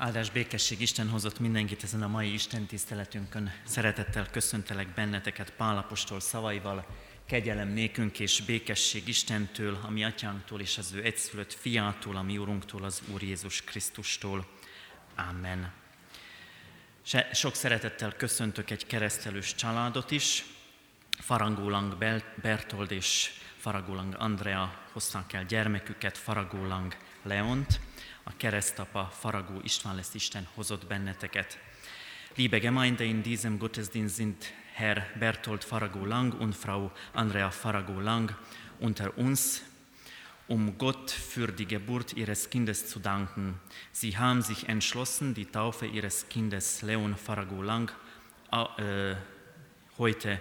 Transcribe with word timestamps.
Áldás 0.00 0.30
békesség 0.30 0.80
Isten 0.80 1.08
hozott 1.08 1.38
mindenkit 1.38 1.82
ezen 1.82 2.02
a 2.02 2.08
mai 2.08 2.32
Isten 2.32 2.66
tiszteletünkön. 2.66 3.52
Szeretettel 3.64 4.30
köszöntelek 4.30 4.94
benneteket 4.94 5.52
Pálapostól 5.52 6.20
szavaival, 6.20 6.86
kegyelem 7.26 7.68
nékünk 7.68 8.18
és 8.18 8.42
békesség 8.42 9.08
Istentől, 9.08 9.78
a 9.82 9.90
mi 9.90 10.04
atyánktól 10.04 10.60
és 10.60 10.78
az 10.78 10.92
ő 10.92 11.02
egyszülött 11.02 11.52
fiától, 11.52 12.16
a 12.16 12.22
mi 12.22 12.38
úrunktól, 12.38 12.84
az 12.84 13.02
Úr 13.12 13.22
Jézus 13.22 13.62
Krisztustól. 13.62 14.46
Amen. 15.16 15.72
Sok 17.32 17.54
szeretettel 17.54 18.12
köszöntök 18.16 18.70
egy 18.70 18.86
keresztelős 18.86 19.54
családot 19.54 20.10
is. 20.10 20.44
Farangólang 21.18 21.96
Bertold 22.42 22.90
és 22.90 23.30
Faragólang 23.56 24.14
Andrea 24.18 24.86
hozták 24.92 25.32
el 25.32 25.44
gyermeküket, 25.44 26.18
Faragólang 26.18 26.96
Leont 27.22 27.80
a 28.24 28.36
keresztapa 28.36 29.10
Faragó 29.12 29.60
István 29.62 29.94
lesz 29.94 30.14
Isten 30.14 30.48
hozott 30.54 30.86
benneteket. 30.86 31.58
Liebe 32.36 32.58
Gemeinde, 32.58 33.04
in 33.04 33.22
diesem 33.22 33.58
Gottesdienst 33.58 34.14
sind 34.14 34.52
Herr 34.74 35.06
Bertolt 35.18 35.64
Faragó 35.64 36.04
Lang 36.04 36.32
und 36.40 36.54
Frau 36.54 36.92
Andrea 37.12 37.50
Faragó 37.50 38.00
Lang 38.00 38.34
unter 38.78 39.18
uns, 39.18 39.62
um 40.46 40.78
Gott 40.78 41.10
für 41.10 41.52
die 41.52 41.66
Geburt 41.66 42.12
ihres 42.12 42.48
Kindes 42.48 42.88
zu 42.88 42.98
danken. 42.98 43.60
Sie 43.92 44.16
haben 44.16 44.42
sich 44.42 44.68
entschlossen, 44.68 45.34
die 45.34 45.46
Taufe 45.46 45.86
ihres 45.86 46.28
Kindes 46.28 46.82
Leon 46.82 47.16
Faragó 47.16 47.62
Lang 47.62 47.92
äh, 48.78 49.16
heute 49.98 50.40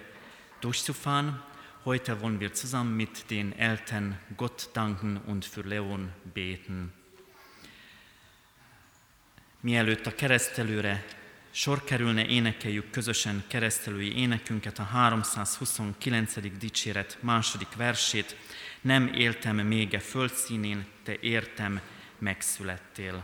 durchzufahren. 0.61 1.39
Heute 1.85 2.21
wollen 2.21 2.39
wir 2.39 2.53
zusammen 2.53 2.95
mit 2.95 3.29
den 3.31 3.51
Eltern 3.57 4.17
Gott 4.37 4.69
danken 4.73 5.17
und 5.17 5.45
für 5.45 5.61
Leon 5.61 6.11
beten. 6.33 6.93
Mielőtt 9.61 10.05
a 10.05 10.15
keresztelőre 10.15 11.05
sor 11.51 11.83
kerülne, 11.83 12.25
énekeljük 12.25 12.89
közösen 12.89 13.43
keresztelői 13.47 14.17
énekünket, 14.17 14.79
a 14.79 14.83
329. 14.83 16.57
dicséret 16.59 17.17
második 17.21 17.75
versét. 17.75 18.35
Nem 18.81 19.07
éltem 19.13 19.55
még 19.55 19.93
a 19.93 19.99
földszínén, 19.99 20.85
te 21.03 21.17
értem, 21.19 21.81
megszülettél. 22.17 23.23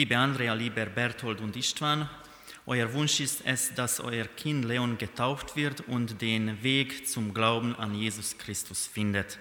Liebe 0.00 0.16
Andrea, 0.16 0.54
lieber 0.54 0.86
Berthold 0.86 1.42
und 1.42 1.54
Istvan, 1.56 2.08
euer 2.64 2.90
Wunsch 2.94 3.20
ist 3.20 3.42
es, 3.44 3.74
dass 3.74 4.00
euer 4.00 4.24
Kind 4.24 4.64
Leon 4.64 4.96
getauft 4.96 5.56
wird 5.56 5.82
und 5.88 6.22
den 6.22 6.62
Weg 6.62 7.06
zum 7.06 7.34
Glauben 7.34 7.76
an 7.76 7.94
Jesus 7.94 8.38
Christus 8.38 8.86
findet. 8.86 9.38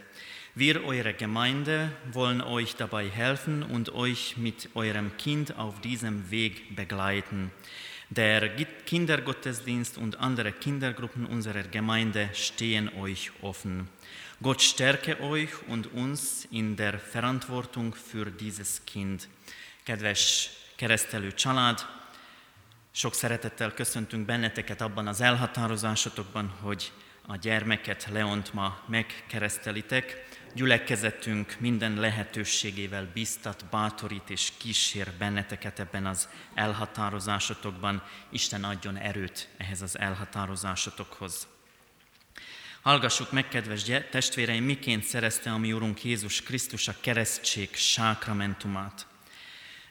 Wir, 0.56 0.84
eure 0.84 1.14
Gemeinde, 1.14 1.94
wollen 2.12 2.42
euch 2.42 2.76
dabei 2.76 3.08
helfen 3.08 3.64
und 3.64 3.94
euch 3.94 4.36
mit 4.36 4.72
eurem 4.76 5.16
Kind 5.16 5.58
auf 5.58 5.80
diesem 5.80 6.30
Weg 6.30 6.76
begleiten. 6.76 7.52
Der 8.10 8.50
Kindergottesdienst 8.86 9.98
und 9.98 10.20
andere 10.20 10.52
Kindergruppen 10.52 11.26
unserer 11.26 11.64
Gemeinde 11.64 12.32
stehen 12.34 12.90
euch 12.98 13.32
offen. 13.42 13.88
Gott 14.42 14.62
stärke 14.62 15.22
euch 15.22 15.52
und 15.70 15.94
uns 15.94 16.50
in 16.52 16.76
der 16.76 17.00
Verantwortung 17.00 17.96
für 17.96 18.26
dieses 18.26 18.86
Kind. 18.86 19.30
Kedves 19.90 20.50
keresztelő 20.76 21.34
család, 21.34 21.86
sok 22.92 23.14
szeretettel 23.14 23.74
köszöntünk 23.74 24.26
benneteket 24.26 24.82
abban 24.82 25.08
az 25.08 25.22
elhatározásotokban, 25.22 26.48
hogy 26.62 26.92
a 27.28 27.36
gyermeket 27.36 28.08
Leont 28.12 28.54
ma 28.54 28.80
megkeresztelitek. 28.88 30.28
Gyülekezetünk 30.54 31.56
minden 31.60 31.94
lehetőségével 31.94 33.10
biztat, 33.14 33.66
bátorít 33.72 34.30
és 34.30 34.52
kísér 34.58 35.12
benneteket 35.18 35.80
ebben 35.80 36.06
az 36.06 36.30
elhatározásotokban. 36.54 38.04
Isten 38.30 38.64
adjon 38.64 38.98
erőt 38.98 39.48
ehhez 39.58 39.82
az 39.82 40.00
elhatározásotokhoz. 40.00 41.48
Hallgassuk 42.82 43.32
meg, 43.32 43.48
kedves 43.48 43.84
testvéreim, 44.10 44.64
miként 44.64 45.04
szerezte 45.04 45.52
a 45.52 45.58
mi 45.58 45.74
Urunk 45.74 46.04
Jézus 46.04 46.42
Krisztus 46.42 46.88
a 46.88 46.96
keresztség 47.02 47.76
sákramentumát. 47.76 49.09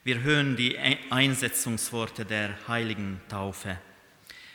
Wir 0.04 0.22
hören 0.22 0.56
die 0.56 0.78
Einsetzungsworte 1.10 2.24
der 2.24 2.56
heiligen 2.68 3.20
Taufe. 3.28 3.80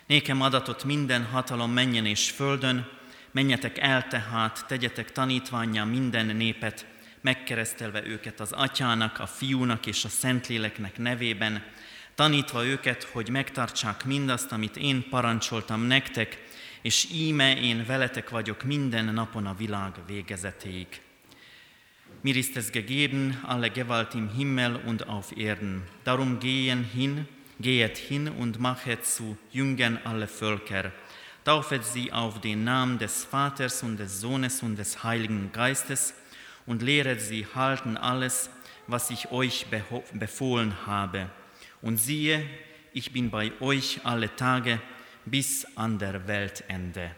Nékem 0.07 0.41
adatot 0.41 0.85
minden 0.85 1.25
hatalom 1.25 1.71
menjen 1.71 2.05
és 2.05 2.29
földön, 2.29 2.87
menjetek 3.31 3.77
el 3.77 4.07
tehát, 4.07 4.65
tegyetek 4.67 5.11
tanítványá 5.11 5.83
minden 5.83 6.25
népet, 6.25 6.85
megkeresztelve 7.21 8.05
őket 8.05 8.39
az 8.39 8.51
atyának, 8.51 9.19
a 9.19 9.27
fiúnak 9.27 9.85
és 9.85 10.05
a 10.05 10.09
szentléleknek 10.09 10.97
nevében, 10.97 11.63
tanítva 12.15 12.65
őket, 12.65 13.03
hogy 13.03 13.29
megtartsák 13.29 14.05
mindazt, 14.05 14.51
amit 14.51 14.77
én 14.77 15.09
parancsoltam 15.09 15.81
nektek, 15.81 16.43
és 16.81 17.07
íme 17.13 17.59
én 17.59 17.85
veletek 17.85 18.29
vagyok 18.29 18.63
minden 18.63 19.05
napon 19.05 19.45
a 19.45 19.55
világ 19.55 19.93
végezetéig. 20.07 21.02
Mir 22.25 22.37
ist 22.37 22.55
es 22.55 22.71
gegeben, 22.71 23.37
alle 23.43 23.69
Gewalt 23.69 24.15
im 24.15 24.29
Himmel 24.29 24.77
und 24.77 25.09
auf 25.09 25.35
Erden. 25.35 25.83
Darum 26.05 26.39
gehen 26.39 26.85
hin, 26.85 27.27
gehet 27.59 27.97
hin 27.97 28.29
und 28.29 28.61
machet 28.61 29.05
zu 29.05 29.37
Jüngern 29.51 29.99
alle 30.05 30.29
Völker. 30.29 30.93
Taufet 31.43 31.83
sie 31.83 32.13
auf 32.13 32.39
den 32.39 32.63
Namen 32.63 32.97
des 32.97 33.25
Vaters 33.25 33.83
und 33.83 33.97
des 33.97 34.21
Sohnes 34.21 34.63
und 34.63 34.77
des 34.77 35.03
Heiligen 35.03 35.51
Geistes 35.51 36.13
und 36.65 36.81
lehret 36.81 37.19
sie 37.19 37.45
halten 37.55 37.97
alles, 37.97 38.49
was 38.87 39.09
ich 39.09 39.29
euch 39.31 39.65
befohlen 40.13 40.73
habe. 40.85 41.29
Und 41.81 41.97
siehe, 41.97 42.41
ich 42.93 43.11
bin 43.11 43.31
bei 43.31 43.51
euch 43.59 43.99
alle 44.05 44.33
Tage 44.33 44.79
bis 45.25 45.67
an 45.75 45.99
der 45.99 46.25
Weltende. 46.25 47.11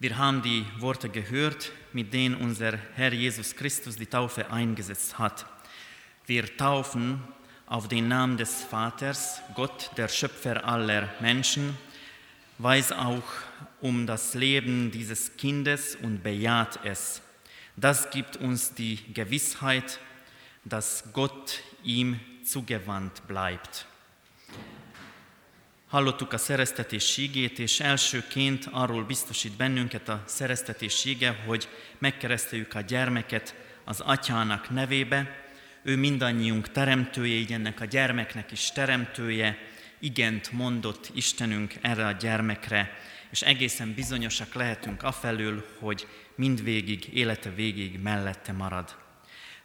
Wir 0.00 0.16
haben 0.16 0.42
die 0.42 0.64
Worte 0.78 1.08
gehört, 1.08 1.72
mit 1.92 2.14
denen 2.14 2.36
unser 2.36 2.78
Herr 2.94 3.12
Jesus 3.12 3.56
Christus 3.56 3.96
die 3.96 4.06
Taufe 4.06 4.48
eingesetzt 4.48 5.18
hat. 5.18 5.44
Wir 6.24 6.56
taufen 6.56 7.20
auf 7.66 7.88
den 7.88 8.06
Namen 8.06 8.36
des 8.36 8.62
Vaters, 8.62 9.42
Gott, 9.56 9.90
der 9.96 10.06
Schöpfer 10.06 10.64
aller 10.64 11.08
Menschen, 11.18 11.76
weiß 12.58 12.92
auch 12.92 13.24
um 13.80 14.06
das 14.06 14.34
Leben 14.34 14.92
dieses 14.92 15.36
Kindes 15.36 15.96
und 15.96 16.22
bejaht 16.22 16.78
es. 16.84 17.20
Das 17.76 18.10
gibt 18.10 18.36
uns 18.36 18.74
die 18.74 19.00
Gewissheit, 19.12 19.98
dass 20.64 21.12
Gott 21.12 21.58
ihm 21.82 22.20
zugewandt 22.44 23.26
bleibt. 23.26 23.84
Hallottuk 25.88 26.32
a 26.32 26.38
szereztetés 26.38 27.16
ígét, 27.16 27.58
és 27.58 27.80
elsőként 27.80 28.68
arról 28.70 29.04
biztosít 29.04 29.56
bennünket 29.56 30.08
a 30.08 30.22
szereztetés 30.26 31.04
íge, 31.04 31.42
hogy 31.46 31.68
megkereszteljük 31.98 32.74
a 32.74 32.80
gyermeket 32.80 33.54
az 33.84 34.00
atyának 34.00 34.70
nevébe. 34.70 35.46
Ő 35.82 35.96
mindannyiunk 35.96 36.70
teremtője, 36.70 37.34
így 37.34 37.52
ennek 37.52 37.80
a 37.80 37.84
gyermeknek 37.84 38.52
is 38.52 38.70
teremtője, 38.70 39.58
igent 39.98 40.52
mondott 40.52 41.10
Istenünk 41.14 41.74
erre 41.80 42.06
a 42.06 42.12
gyermekre, 42.12 42.98
és 43.30 43.42
egészen 43.42 43.94
bizonyosak 43.94 44.54
lehetünk 44.54 45.02
afelől, 45.02 45.64
hogy 45.78 46.06
mindvégig, 46.34 47.08
élete 47.14 47.50
végig 47.50 48.00
mellette 48.02 48.52
marad. 48.52 48.96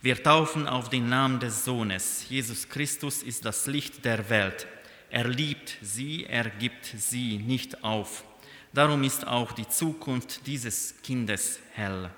Wir 0.04 0.22
taufen 0.22 0.66
auf 0.66 0.88
den 0.88 1.04
Namen 1.04 1.40
des 1.40 1.54
Sohnes. 1.64 2.04
Jesus 2.30 2.68
Christus 2.68 3.22
ist 3.26 3.44
das 3.44 3.66
Licht 3.66 4.04
der 4.04 4.30
Welt. 4.30 4.68
Er 5.14 5.28
liebt 5.28 5.78
sie, 5.82 6.26
er 6.26 6.50
gibt 6.50 6.86
sie 6.86 7.38
nicht 7.38 7.84
auf. 7.84 8.24
Darum 8.72 9.04
ist 9.04 9.28
auch 9.28 9.52
die 9.52 9.68
Zukunft 9.68 10.48
dieses 10.48 10.96
Kindes 11.04 11.60
hell. 11.74 12.10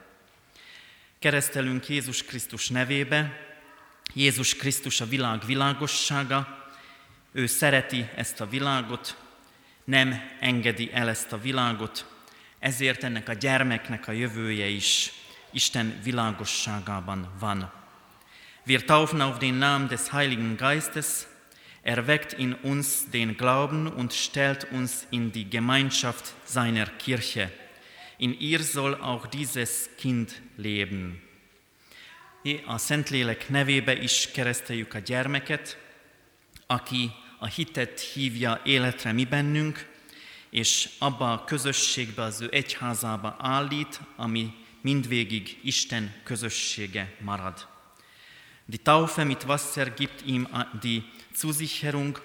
Keresztelünk 1.20 1.90
Jézus 1.90 2.26
Krisztus 2.26 2.70
nevébe. 2.70 3.32
Jézus 4.14 4.56
Krisztus 4.56 5.02
a 5.02 5.06
világ 5.06 5.46
világossága. 5.46 6.72
Ő 7.32 7.46
szereti 7.46 8.10
ezt 8.16 8.42
a 8.42 8.48
világot, 8.48 9.18
nem 9.84 10.22
engedi 10.40 10.90
el 10.94 11.10
ezt 11.10 11.32
a 11.32 11.38
világot, 11.38 12.06
ezért 12.60 13.04
ennek 13.04 13.30
a 13.30 13.34
gyermeknek 13.34 14.08
a 14.08 14.12
jövője 14.12 14.68
is 14.68 15.12
Isten 15.52 16.00
világosságában 16.04 17.36
van. 17.40 17.72
Wir 18.66 18.86
taufen 18.86 19.22
auf 19.22 19.38
den 19.38 19.54
Namen 19.54 19.88
des 19.88 20.10
Heiligen 20.10 20.56
Geistes, 20.56 21.28
Er 21.86 22.08
weckt 22.08 22.34
in 22.34 22.56
uns 22.64 23.12
den 23.12 23.38
Glauben 23.38 23.86
und 23.86 24.12
stellt 24.12 24.72
uns 24.72 25.06
in 25.12 25.32
die 25.32 25.48
Gemeinschaft 25.48 26.34
seiner 26.44 26.88
Kirche. 26.88 27.52
In 28.18 28.34
ihr 28.40 28.64
soll 28.64 28.96
auch 28.96 29.28
dieses 29.28 29.90
Kind 29.98 30.42
leben. 30.58 31.22
A 32.66 32.78
Szentlélek 32.78 33.50
nevébe 33.50 33.94
is 33.94 34.32
kereszteljük 34.32 34.94
a 34.94 35.00
gyermeket, 35.00 35.78
aki 36.68 37.12
a 37.40 37.46
hitet 37.46 38.00
hívja 38.00 38.62
életre 38.64 39.12
mi 39.12 39.26
bennünk, 39.26 39.88
és 40.50 40.90
abba 41.00 41.34
a 41.34 41.44
közösségbe, 41.44 42.22
az 42.22 42.42
ő 42.42 42.48
egyházába 42.52 43.36
állít, 43.40 44.00
ami 44.16 44.54
mindvégig 44.82 45.60
Isten 45.64 46.14
közössége 46.24 47.14
marad. 47.20 47.75
Die 48.68 48.80
Taufe 48.80 49.26
mit 49.26 49.48
Wasser 49.48 49.92
gibt 49.92 50.24
ihm 50.24 50.48
die 50.82 51.04
Zusicherung, 51.34 52.18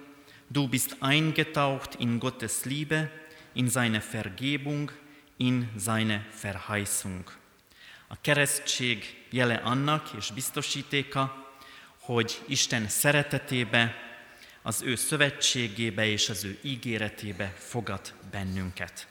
du 0.48 0.68
bist 0.68 0.96
eingetaucht 1.00 1.96
in 1.96 2.18
Gottes 2.18 2.64
Liebe, 2.64 3.10
in 3.52 3.68
seine 3.68 4.00
Vergebung, 4.00 4.90
in 5.36 5.68
seine 5.76 6.24
Verheißung. 6.30 7.30
A 8.08 8.20
keresztség 8.20 9.26
jele 9.30 9.54
annak 9.54 10.12
és 10.18 10.30
biztosítéka, 10.30 11.54
hogy 11.98 12.42
Isten 12.46 12.88
szeretetébe, 12.88 13.94
az 14.62 14.82
ő 14.82 14.94
szövetségébe 14.94 16.06
és 16.06 16.28
az 16.28 16.44
ő 16.44 16.58
ígéretébe 16.62 17.54
fogad 17.56 18.14
bennünket. 18.30 19.06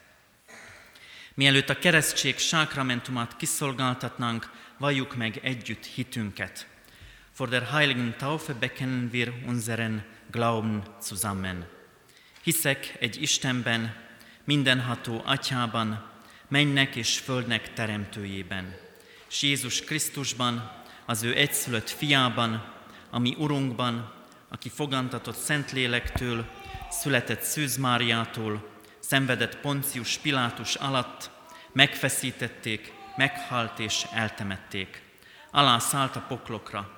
Mielőtt 1.34 1.70
a 1.70 1.80
keresztség 1.80 2.38
sákramentumát 2.38 3.38
kiszolgáltatnánk, 3.38 4.52
valljuk 4.78 5.16
meg 5.16 5.40
együtt 5.44 5.86
hitünket. 5.86 6.68
Vor 7.40 7.48
der 7.48 7.72
heiligen 7.72 8.18
Taufe 8.18 8.54
bekennen 8.54 9.14
wir 9.14 9.32
unseren 9.48 10.04
Glauben 10.30 10.84
zusammen. 11.00 11.66
Hiszek 12.42 12.98
egy 13.00 13.22
Istenben, 13.22 13.96
mindenható 14.44 15.22
Atyában, 15.26 16.04
mennek 16.48 16.96
és 16.96 17.18
földnek 17.18 17.74
teremtőjében, 17.74 18.76
és 19.30 19.42
Jézus 19.42 19.84
Krisztusban, 19.84 20.72
az 21.06 21.24
ő 21.24 21.36
egyszülött 21.36 21.90
fiában, 21.90 22.74
ami 23.10 23.36
Urunkban, 23.38 24.14
aki 24.50 24.70
fogantatott 24.70 25.38
Szentlélektől, 25.38 26.46
született 26.90 27.42
Szűz 27.42 27.78
Máriától, 27.78 28.70
szenvedett 29.00 29.58
Poncius 29.58 30.18
Pilátus 30.18 30.76
alatt, 30.76 31.32
megfeszítették, 31.72 32.94
meghalt 33.16 33.80
és 33.80 34.06
eltemették. 34.14 35.02
Alá 35.52 35.78
szállt 35.78 36.16
a 36.16 36.26
poklokra, 36.28 36.98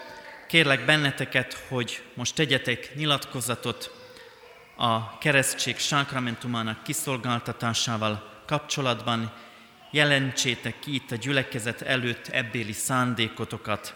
kérlek 0.51 0.85
benneteket, 0.85 1.53
hogy 1.67 2.01
most 2.13 2.35
tegyetek 2.35 2.95
nyilatkozatot 2.95 3.91
a 4.75 5.17
keresztség 5.17 5.77
sákramentumának 5.77 6.83
kiszolgáltatásával 6.83 8.43
kapcsolatban, 8.45 9.33
jelentsétek 9.91 10.79
ki 10.79 10.93
itt 10.93 11.11
a 11.11 11.15
gyülekezet 11.15 11.81
előtt 11.81 12.27
ebbéli 12.27 12.71
szándékotokat, 12.71 13.95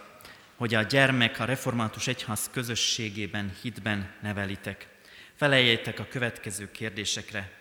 hogy 0.56 0.74
a 0.74 0.82
gyermek 0.82 1.40
a 1.40 1.46
református 1.46 2.08
egyház 2.08 2.50
közösségében, 2.52 3.56
hitben 3.62 4.12
nevelitek. 4.22 4.88
Felejétek 5.36 6.00
a 6.00 6.08
következő 6.10 6.72
kérdésekre. 6.72 7.52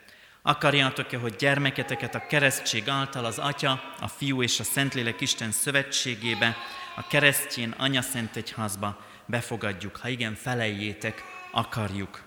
Akarjátok-e, 0.47 1.19
hogy 1.19 1.35
gyermeketeket 1.37 2.15
a 2.15 2.27
keresztség 2.27 2.89
által 2.89 3.25
az 3.25 3.39
Atya, 3.39 3.95
a 4.01 4.09
Fiú 4.09 4.43
és 4.43 4.61
a 4.61 4.65
Szentlélek 4.65 5.21
Isten 5.21 5.51
szövetségébe, 5.51 6.57
a 6.97 7.07
keresztjén 7.07 7.75
Anya 7.79 8.03
Szent 8.03 8.37
Egyházba 8.37 9.01
befogadjuk. 9.27 9.97
Ha 9.97 10.09
igen, 10.09 10.35
felejétek, 10.35 11.23
akarjuk. 11.53 12.23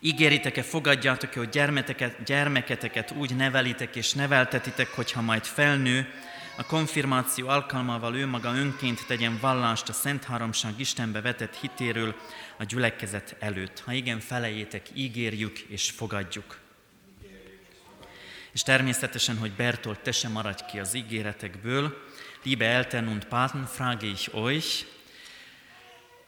Ígéritek-e, 0.00 0.62
fogadjátok-e, 0.62 1.38
hogy 1.38 1.48
gyermeketeket, 1.48 2.22
gyermeketeket 2.22 3.10
úgy 3.10 3.36
nevelitek 3.36 3.96
és 3.96 4.12
neveltetitek, 4.12 4.94
hogyha 4.94 5.20
majd 5.20 5.44
felnő, 5.44 6.08
a 6.56 6.66
konfirmáció 6.66 7.48
alkalmával 7.48 8.16
ő 8.16 8.26
maga 8.26 8.54
önként 8.54 9.06
tegyen 9.06 9.38
vallást 9.40 9.88
a 9.88 9.92
Szent 9.92 10.24
Háromság 10.24 10.72
Istenbe 10.76 11.20
vetett 11.20 11.56
hitéről 11.56 12.14
a 12.58 12.64
gyülekezet 12.64 13.36
előtt. 13.38 13.80
Ha 13.80 13.92
igen, 13.92 14.20
felejétek, 14.20 14.86
ígérjük 14.94 15.58
és 15.58 15.90
fogadjuk. 15.90 16.64
És 18.56 18.62
természetesen, 18.62 19.38
hogy 19.38 19.52
Bertolt, 19.52 20.00
te 20.00 20.12
sem 20.12 20.32
maradj 20.32 20.62
ki 20.70 20.78
az 20.78 20.94
ígéretekből, 20.94 21.96
Liebe 22.42 22.64
Eltern 22.64 23.08
und 23.08 23.24
Paten, 23.24 23.66
frage 23.66 24.06
ich 24.06 24.34
euch, 24.34 24.86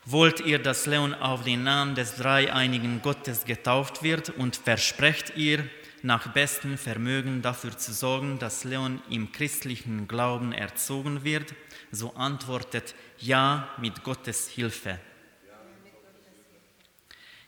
wollt 0.05 0.41
ihr, 0.41 0.63
dass 0.63 0.85
Leon 0.87 1.15
auf 1.15 1.43
den 1.43 1.63
Namen 1.63 1.95
des 1.95 2.17
dreieinigen 2.17 3.01
Gottes 3.01 3.45
getauft 3.45 4.03
wird 4.03 4.29
und 4.29 4.57
versprecht 4.57 5.37
ihr, 5.37 5.71
nach 6.03 6.33
bestem 6.35 6.77
Vermögen 6.77 7.41
dafür 7.41 7.79
zu 7.79 7.95
sorgen, 7.95 8.39
dass 8.39 8.65
Leon 8.65 9.01
im 9.09 9.33
christlichen 9.33 10.07
Glauben 10.07 10.53
erzogen 10.53 11.25
wird, 11.25 11.55
so 11.91 12.15
antwortet 12.15 12.95
ja 13.19 13.71
mit 13.79 14.03
Gottes 14.03 14.49
Hilfe. 14.49 15.01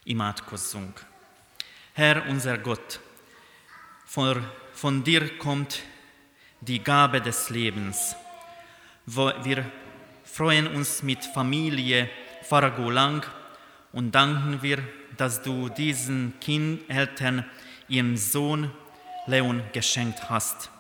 Imádkozzunk. 0.05 1.05
Herr 1.93 2.27
unser 2.31 2.57
Gott, 2.57 3.01
von, 4.11 4.45
von 4.73 5.05
dir 5.05 5.39
kommt 5.39 5.83
die 6.61 6.83
Gabe 6.83 7.21
des 7.21 7.49
Lebens. 7.49 8.17
Wir 9.07 9.71
freuen 10.25 10.67
uns 10.67 11.05
mit 11.05 11.25
Familie 11.25 12.11
Lang 12.51 13.25
und 13.93 14.13
danken 14.13 14.63
wir, 14.63 14.83
dass 15.17 15.43
du 15.43 15.69
diesen 15.69 16.35
Kind, 16.41 16.91
Eltern 16.91 17.45
ihren 17.87 18.17
Sohn 18.17 18.73
Leon 19.29 19.63
geschenkt 19.73 20.29
hast. 20.29 20.71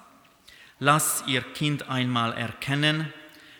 Lass 0.80 1.22
ihr 1.28 1.42
Kind 1.42 1.88
einmal 1.88 2.32
erkennen, 2.32 3.12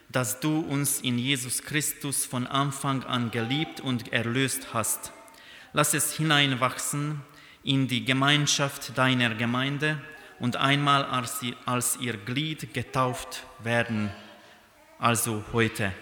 dass 0.08 0.40
du 0.40 0.58
uns 0.58 1.00
in 1.00 1.16
Jesus 1.16 1.62
Christus 1.62 2.26
von 2.26 2.48
Anfang 2.48 3.04
an 3.04 3.30
geliebt 3.30 3.80
und 3.80 4.12
erlöst 4.12 4.74
hast. 4.74 5.12
Lass 5.72 5.94
es 5.94 6.16
hineinwachsen 6.16 7.22
in 7.62 7.88
die 7.88 8.04
Gemeinschaft 8.04 8.96
deiner 8.96 9.34
Gemeinde 9.34 10.00
und 10.38 10.56
einmal 10.56 11.04
als, 11.04 11.40
als 11.66 11.98
ihr 12.00 12.16
Glied 12.16 12.72
getauft 12.72 13.44
werden, 13.62 14.10
also 14.98 15.44
heute. 15.52 15.92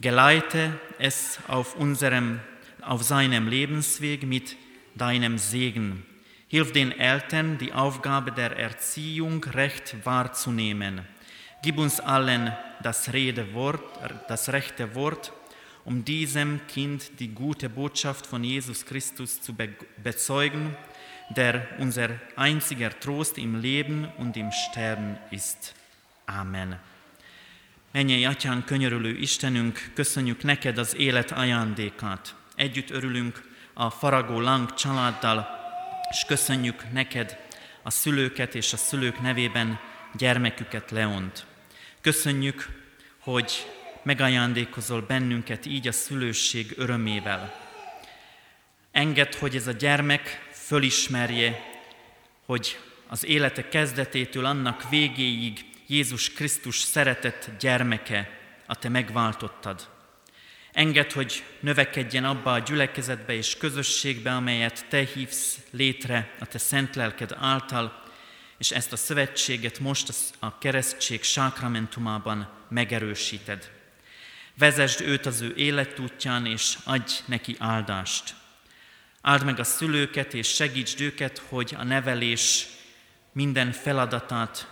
Geleite 0.00 0.78
es 0.98 1.38
auf, 1.48 1.76
unserem, 1.76 2.40
auf 2.82 3.02
seinem 3.02 3.48
Lebensweg 3.48 4.24
mit 4.24 4.56
deinem 4.94 5.38
Segen. 5.38 6.04
Hilf 6.48 6.72
den 6.72 6.92
Eltern, 6.92 7.58
die 7.58 7.72
Aufgabe 7.72 8.30
der 8.30 8.56
Erziehung 8.58 9.42
recht 9.44 9.96
wahrzunehmen. 10.04 11.00
Gib 11.62 11.78
uns 11.78 12.00
allen 12.00 12.52
das, 12.82 13.12
Redewort, 13.12 13.80
das 14.28 14.52
rechte 14.52 14.94
Wort, 14.94 15.32
um 15.84 16.04
diesem 16.04 16.60
Kind 16.66 17.18
die 17.20 17.28
gute 17.28 17.68
Botschaft 17.68 18.26
von 18.26 18.44
Jesus 18.44 18.84
Christus 18.84 19.40
zu 19.40 19.54
bezeugen, 20.02 20.76
der 21.30 21.66
unser 21.78 22.08
einziger 22.36 22.98
Trost 22.98 23.38
im 23.38 23.60
Leben 23.60 24.08
und 24.18 24.36
im 24.36 24.50
Sterben 24.50 25.18
ist. 25.30 25.74
Amen. 26.26 26.76
Mennyei 27.92 28.28
Atyán, 28.28 28.64
könyörülő 28.64 29.16
Istenünk, 29.16 29.90
köszönjük 29.94 30.42
neked 30.42 30.78
az 30.78 30.96
élet 30.96 31.30
ajándékát. 31.30 32.34
Együtt 32.56 32.90
örülünk 32.90 33.42
a 33.72 33.90
Faragó 33.90 34.40
Lang 34.40 34.74
családdal, 34.74 35.48
és 36.10 36.24
köszönjük 36.26 36.92
neked 36.92 37.38
a 37.82 37.90
szülőket 37.90 38.54
és 38.54 38.72
a 38.72 38.76
szülők 38.76 39.20
nevében 39.20 39.78
gyermeküket 40.16 40.90
Leont. 40.90 41.46
Köszönjük, 42.00 42.68
hogy 43.18 43.66
megajándékozol 44.04 45.00
bennünket 45.00 45.66
így 45.66 45.88
a 45.88 45.92
szülőség 45.92 46.74
örömével. 46.76 47.62
Engedd, 48.92 49.36
hogy 49.38 49.56
ez 49.56 49.66
a 49.66 49.72
gyermek 49.72 50.48
fölismerje, 50.52 51.60
hogy 52.46 52.78
az 53.08 53.24
élete 53.24 53.68
kezdetétől 53.68 54.44
annak 54.44 54.88
végéig 54.90 55.64
Jézus 55.86 56.32
Krisztus 56.32 56.78
szeretett 56.78 57.50
gyermeke, 57.58 58.38
a 58.66 58.76
te 58.76 58.88
megváltottad. 58.88 59.88
Engedd, 60.72 61.12
hogy 61.12 61.44
növekedjen 61.60 62.24
abba 62.24 62.52
a 62.52 62.58
gyülekezetbe 62.58 63.32
és 63.32 63.56
közösségbe, 63.56 64.34
amelyet 64.34 64.86
te 64.88 65.06
hívsz 65.14 65.58
létre 65.70 66.34
a 66.40 66.46
te 66.46 66.58
szent 66.58 66.94
lelked 66.94 67.36
által, 67.40 68.02
és 68.58 68.70
ezt 68.70 68.92
a 68.92 68.96
szövetséget 68.96 69.78
most 69.78 70.14
a 70.38 70.58
keresztség 70.58 71.22
sákramentumában 71.22 72.48
megerősíted. 72.68 73.73
Vezesd 74.58 75.00
őt 75.00 75.26
az 75.26 75.40
ő 75.40 75.54
életútján, 75.56 76.46
és 76.46 76.78
adj 76.84 77.12
neki 77.24 77.56
áldást. 77.58 78.34
Áld 79.20 79.44
meg 79.44 79.58
a 79.58 79.64
szülőket, 79.64 80.34
és 80.34 80.48
segítsd 80.48 81.00
őket, 81.00 81.38
hogy 81.48 81.74
a 81.78 81.84
nevelés 81.84 82.66
minden 83.32 83.72
feladatát 83.72 84.68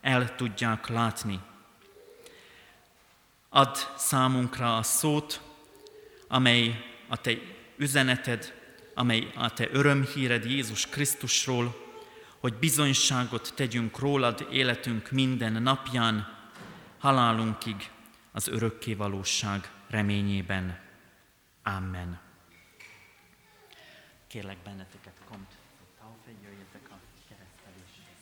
el 0.00 0.34
tudják 0.34 0.88
látni. 0.88 1.40
Add 3.48 3.76
számunkra 3.96 4.76
a 4.76 4.82
szót, 4.82 5.40
amely 6.28 6.84
a 7.08 7.16
Te 7.16 7.32
üzeneted, 7.76 8.54
amely 8.94 9.32
a 9.34 9.52
Te 9.52 9.68
örömhíred 9.72 10.44
Jézus 10.44 10.86
Krisztusról, 10.86 11.88
hogy 12.38 12.54
bizonyságot 12.54 13.52
tegyünk 13.56 13.98
rólad 13.98 14.46
életünk 14.50 15.10
minden 15.10 15.62
napján, 15.62 16.38
halálunkig 16.98 17.90
az 18.32 18.48
örökké 18.48 18.94
valóság 18.94 19.70
reményében. 19.88 20.80
Amen. 21.62 22.20
Kérlek 24.26 24.58
benneteket, 24.58 25.20
komt, 25.28 25.54
hogy 26.24 26.42
jöjjetek 26.42 26.90
a 26.90 26.98
kereszteléshez. 27.28 28.16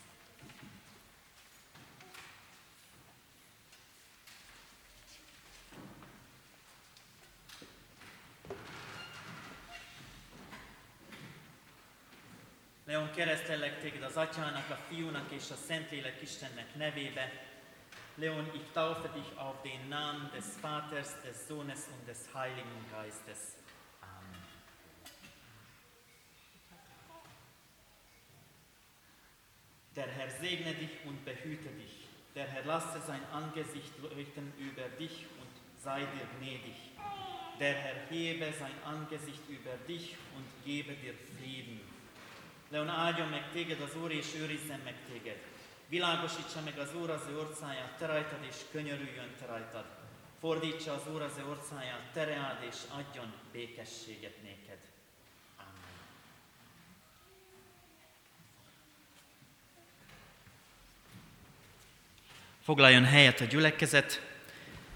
Leon, 12.85 13.11
keresztellek 13.11 13.79
téged 13.81 14.03
az 14.03 14.15
Atyának, 14.17 14.69
a 14.69 14.75
Fiúnak 14.75 15.31
és 15.31 15.51
a 15.51 15.55
Szentlélek 15.55 16.21
Istennek 16.21 16.75
nevébe. 16.75 17.48
Leon, 18.19 18.45
ich 18.53 18.73
taufe 18.73 19.07
dich 19.07 19.37
auf 19.37 19.61
den 19.61 19.87
Namen 19.87 20.29
des 20.35 20.57
Vaters, 20.57 21.15
des 21.21 21.47
Sohnes 21.47 21.87
und 21.87 22.05
des 22.05 22.27
Heiligen 22.33 22.85
Geistes. 22.91 23.55
Amen. 24.01 24.41
Der 29.95 30.07
Herr 30.07 30.29
segne 30.31 30.73
dich 30.73 30.89
und 31.05 31.23
behüte 31.23 31.69
dich. 31.69 32.09
Der 32.35 32.45
Herr 32.45 32.65
lasse 32.65 32.99
sein 33.07 33.21
Angesicht 33.31 33.93
leuchten 34.01 34.51
über 34.59 34.89
dich 34.99 35.25
und 35.39 35.81
sei 35.81 36.01
dir 36.01 36.27
gnädig. 36.39 36.75
Der 37.57 37.73
Herr 37.73 38.05
hebe 38.09 38.51
sein 38.51 38.83
Angesicht 38.83 39.47
über 39.47 39.77
dich 39.87 40.17
und 40.35 40.65
gebe 40.65 40.93
dir 40.95 41.13
Frieden. 41.13 41.79
Leon 42.69 42.89
áldjon 42.89 43.29
meg 43.29 43.49
téged 43.53 43.81
az 43.81 43.95
Úr, 43.95 44.11
Világosítsa 45.89 46.61
meg 46.63 46.79
az 46.79 46.95
Úr 46.95 47.09
az 47.09 47.21
ő 47.31 47.37
orcáját 47.37 47.97
te 47.97 48.05
rajtad, 48.05 48.39
és 48.49 48.55
könyörüljön 48.71 49.35
te 49.39 49.45
rajtad. 49.45 49.85
Fordítsa 50.39 50.93
az 50.93 51.13
Úr 51.13 51.21
az 51.21 51.37
ő 51.39 51.49
orcáját, 51.49 52.11
tereáld, 52.13 52.63
és 52.69 52.75
adjon 52.89 53.33
békességet 53.51 54.41
néked. 54.43 54.77
Foglaljon 62.63 63.05
helyet 63.05 63.41
a 63.41 63.45
gyülekezet, 63.45 64.21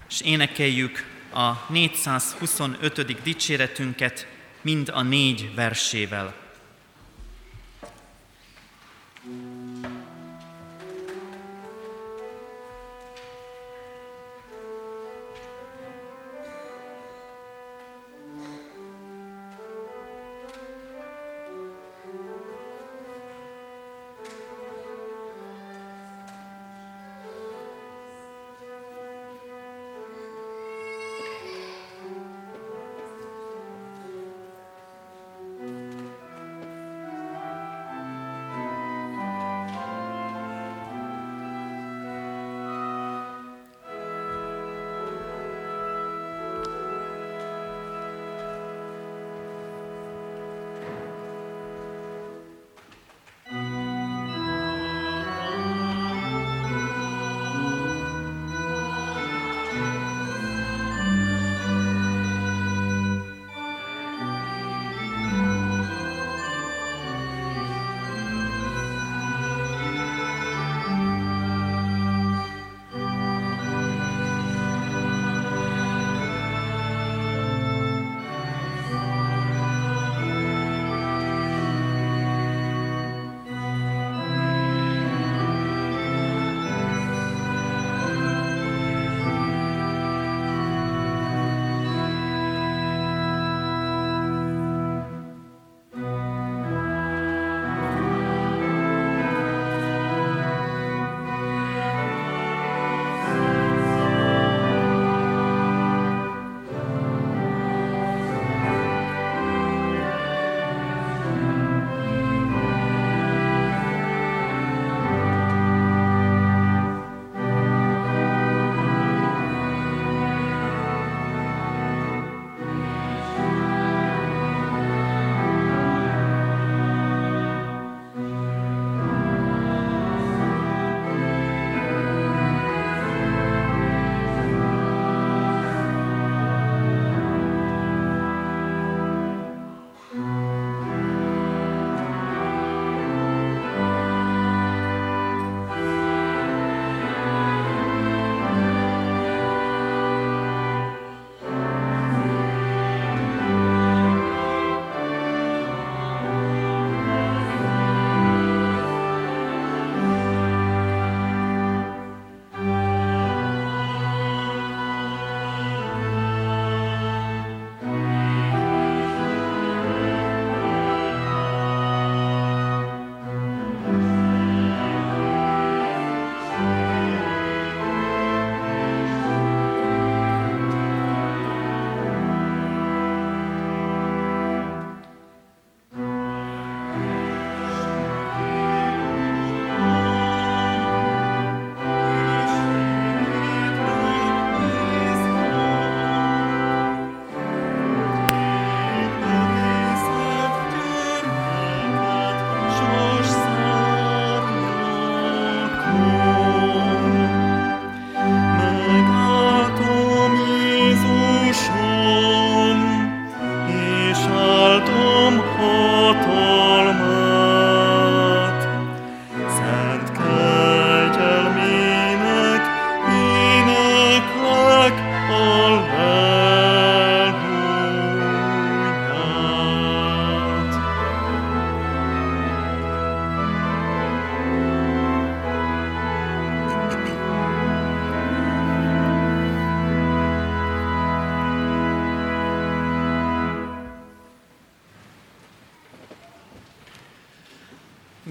és 0.08 0.20
énekeljük 0.20 1.04
a 1.32 1.72
425. 1.72 3.22
dicséretünket 3.22 4.26
mind 4.60 4.88
a 4.88 5.02
négy 5.02 5.54
versével. 5.54 6.43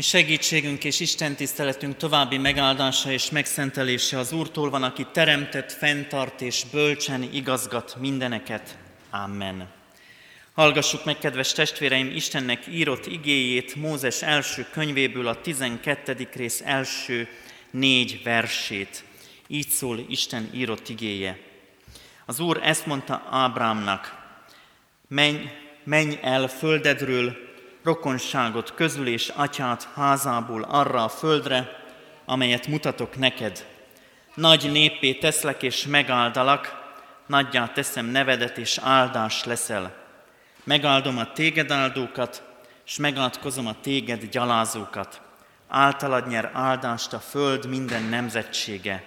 Segítségünk 0.04 0.84
és 0.84 1.00
Isten 1.00 1.36
tiszteletünk 1.36 1.98
további 1.98 2.38
megáldása 2.38 3.12
és 3.12 3.30
megszentelése 3.30 4.18
az 4.18 4.32
Úrtól 4.32 4.70
van, 4.70 4.84
aki 4.84 5.08
teremtett, 5.12 5.72
fenntart 5.72 6.42
és 6.42 6.66
bölcsen 6.72 7.30
igazgat 7.34 7.96
mindeneket. 8.00 8.78
Amen. 9.10 9.70
Hallgassuk 10.54 11.06
meg, 11.06 11.18
kedves 11.18 11.52
testvéreim, 11.52 12.12
Istennek 12.16 12.68
írott 12.68 13.06
igéjét 13.06 13.76
Mózes 13.76 14.22
első 14.22 14.66
könyvéből 14.72 15.28
a 15.28 15.42
12. 15.42 16.30
rész 16.34 16.62
első 16.66 17.28
négy 17.72 18.22
versét. 18.24 19.04
Így 19.48 19.70
szól 19.70 20.06
Isten 20.10 20.50
írott 20.54 20.90
igéje. 20.90 21.40
Az 22.26 22.40
Úr 22.40 22.60
ezt 22.64 22.86
mondta 22.86 23.28
Ábrámnak, 23.30 24.16
menj, 25.08 25.50
menj 25.84 26.20
el 26.22 26.48
földedről, 26.48 27.53
rokonságot 27.84 28.74
közül 28.74 29.08
és 29.08 29.28
atyát 29.36 29.88
házából 29.96 30.64
arra 30.64 31.04
a 31.04 31.10
földre, 31.10 31.82
amelyet 32.26 32.68
mutatok 32.68 33.18
neked. 33.18 33.66
Nagy 34.36 34.72
népé 34.72 35.14
teszlek 35.14 35.64
és 35.64 35.86
megáldalak, 35.86 36.82
nagyjá 37.26 37.68
teszem 37.68 38.06
nevedet 38.06 38.58
és 38.58 38.78
áldás 38.78 39.44
leszel. 39.44 39.96
Megáldom 40.64 41.18
a 41.18 41.32
téged 41.32 41.72
áldókat, 41.72 42.44
és 42.86 42.98
megátkozom 42.98 43.68
a 43.68 43.76
téged 43.82 44.24
gyalázókat. 44.24 45.22
Általad 45.68 46.28
nyer 46.28 46.52
áldást 46.54 47.14
a 47.14 47.20
föld 47.20 47.66
minden 47.66 48.04
nemzetsége. 48.04 49.04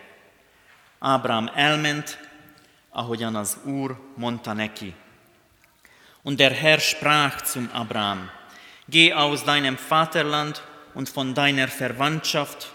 Ábrám 0.98 1.50
elment, 1.54 2.28
ahogyan 2.90 3.34
az 3.34 3.58
Úr 3.64 3.96
mondta 4.16 4.52
neki. 4.52 4.94
Und 6.22 6.36
der 6.36 6.52
Herr 6.52 6.80
sprach 6.80 7.44
zum 7.44 7.70
Abraham, 7.72 8.30
Geh 8.88 9.12
aus 9.12 9.44
deinem 9.44 9.78
Vaterland 9.78 10.62
und 10.94 11.08
von 11.08 11.34
deiner 11.34 11.66
Verwandtschaft 11.66 12.72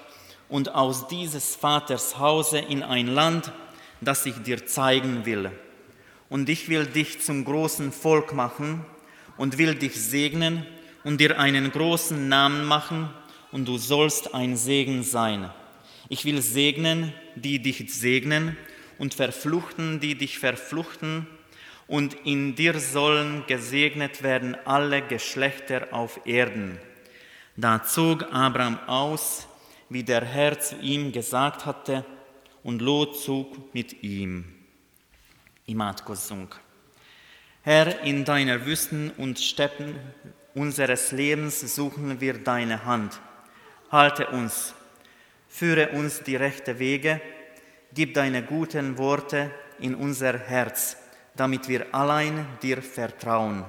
und 0.50 0.76
aus 0.76 1.08
dieses 1.08 1.56
Vaters 1.56 2.20
Hause 2.20 2.60
in 2.60 2.84
ein 2.84 3.08
Land, 3.08 3.54
das 4.02 4.26
ich 4.26 4.36
dir 4.44 4.66
zeigen 4.66 5.26
will. 5.26 5.52
Und 6.28 6.50
ich 6.50 6.68
will 6.68 6.86
dich 6.86 7.22
zum 7.22 7.46
großen 7.46 7.94
Volk 7.94 8.34
machen 8.34 8.86
und 9.38 9.58
will 9.58 9.76
dich 9.76 9.94
segnen 9.96 10.66
und 11.06 11.22
dir 11.22 11.40
einen 11.40 11.72
großen 11.72 12.28
Namen 12.28 12.66
machen 12.66 13.10
und 13.54 13.68
du 13.70 13.78
sollst 13.78 14.36
ein 14.36 14.58
Segen 14.58 15.04
sein. 15.04 15.50
Ich 16.10 16.26
will 16.26 16.42
segnen, 16.42 17.14
die 17.36 17.62
dich 17.62 17.86
segnen 17.94 18.58
und 18.98 19.14
verfluchten, 19.14 20.02
die 20.02 20.16
dich 20.16 20.40
verfluchten 20.40 21.26
und 21.92 22.14
in 22.26 22.56
dir 22.56 22.80
sollen 22.80 23.44
gesegnet 23.48 24.24
werden 24.24 24.56
alle 24.64 25.02
Geschlechter 25.02 25.90
auf 25.92 26.22
Erden. 26.26 26.80
Da 27.58 27.84
zog 27.84 28.24
Abraham 28.32 28.80
aus, 28.88 29.46
wie 29.90 30.02
der 30.02 30.24
Herr 30.24 30.58
zu 30.58 30.78
ihm 30.78 31.12
gesagt 31.12 31.66
hatte, 31.66 32.06
und 32.64 32.82
Lot 32.82 33.20
zog 33.20 33.76
mit 33.76 34.04
ihm. 34.04 34.46
Imádkozzunk. 35.68 36.62
Herr, 37.64 38.00
in 38.04 38.24
deiner 38.24 38.66
Wüsten 38.66 39.12
und 39.18 39.38
Steppen 39.38 40.00
unseres 40.56 41.12
Lebens 41.12 41.76
suchen 41.76 42.22
wir 42.22 42.36
deine 42.38 42.86
Hand. 42.86 43.20
Halte 43.92 44.28
uns, 44.28 44.74
führe 45.50 45.90
uns 45.90 46.24
die 46.24 46.38
rechte 46.38 46.80
Wege, 46.80 47.20
gib 47.94 48.14
deine 48.14 48.44
guten 48.44 48.98
Worte 48.98 49.52
in 49.78 49.94
unser 49.94 50.40
Herz 50.40 51.01
damit 51.42 51.68
wir 51.68 51.88
allein 51.92 52.46
dir 52.60 52.84
vertrauen. 52.96 53.66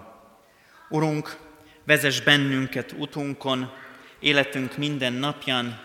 Urunk, 0.90 1.36
vezess 1.84 2.20
bennünket 2.20 2.92
utunkon, 2.98 3.72
életünk 4.20 4.76
minden 4.76 5.12
napján, 5.12 5.80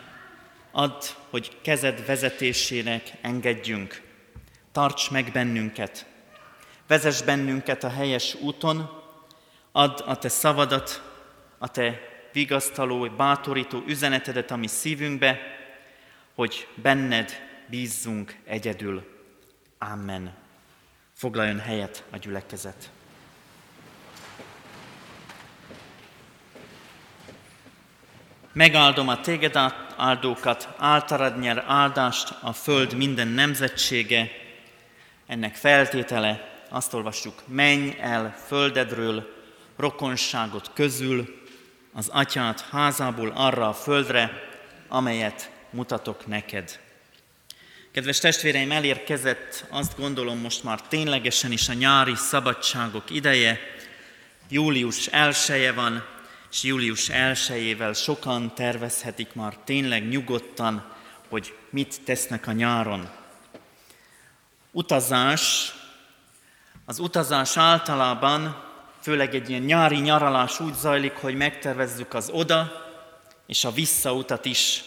add, 0.72 1.04
hogy 1.30 1.58
kezed 1.62 2.06
vezetésének 2.06 3.12
engedjünk. 3.22 4.02
Tarts 4.72 5.12
meg 5.12 5.32
bennünket. 5.32 6.06
Vezess 6.88 7.22
bennünket 7.22 7.84
a 7.84 7.90
helyes 7.90 8.36
úton, 8.42 8.90
add 9.72 10.02
a 10.02 10.18
te 10.18 10.30
szavadat, 10.30 11.02
a 11.58 11.68
te 11.68 12.00
vigasztaló, 12.34 13.10
bátorító 13.10 13.84
üzenetedet 13.86 14.52
a 14.52 14.56
mi 14.56 14.68
szívünkbe, 14.68 15.40
hogy 16.36 16.68
benned 16.76 17.32
bízzunk 17.70 18.36
egyedül. 18.46 19.04
Amen. 19.78 20.46
Foglaljon 21.18 21.60
helyet 21.60 22.04
a 22.10 22.18
gyülekezet. 22.18 22.90
Megáldom 28.52 29.08
a 29.08 29.22
téged 29.22 29.60
áldókat, 29.98 30.74
általad 30.78 31.40
nyer 31.40 31.64
áldást 31.68 32.34
a 32.42 32.54
föld 32.54 32.94
minden 32.94 33.28
nemzetsége. 33.28 34.30
Ennek 35.28 35.56
feltétele, 35.56 36.64
azt 36.70 36.94
olvassuk, 36.94 37.44
menj 37.48 37.96
el 38.00 38.36
földedről, 38.46 39.34
rokonságot 39.78 40.72
közül, 40.74 41.44
az 41.94 42.08
atyát 42.08 42.62
házából 42.62 43.30
arra 43.30 43.68
a 43.68 43.74
földre, 43.74 44.32
amelyet 44.88 45.52
mutatok 45.70 46.28
neked. 46.28 46.80
Kedves 47.92 48.20
testvéreim, 48.20 48.72
elérkezett, 48.72 49.66
azt 49.70 49.98
gondolom 49.98 50.40
most 50.40 50.64
már 50.64 50.82
ténylegesen 50.82 51.52
is 51.52 51.70
a 51.70 51.74
nyári 51.74 52.16
szabadságok 52.16 53.10
ideje. 53.10 53.60
Július 54.50 55.08
1 55.08 55.74
van, 55.76 56.06
és 56.52 56.64
július 56.64 57.10
1 57.10 57.96
sokan 57.96 58.56
tervezhetik 58.56 59.34
már 59.34 59.58
tényleg 59.66 60.08
nyugodtan, 60.08 60.94
hogy 61.30 61.54
mit 61.70 62.02
tesznek 62.04 62.48
a 62.48 62.52
nyáron. 62.52 63.10
Utazás, 64.72 65.74
az 66.86 67.00
utazás 67.00 67.58
általában, 67.58 68.64
főleg 69.02 69.36
egy 69.36 69.50
ilyen 69.50 69.62
nyári 69.62 70.00
nyaralás 70.00 70.60
úgy 70.60 70.74
zajlik, 70.74 71.14
hogy 71.14 71.36
megtervezzük 71.36 72.14
az 72.14 72.30
oda 72.30 72.86
és 73.48 73.64
a 73.64 73.72
visszautat 73.72 74.46
is 74.46 74.84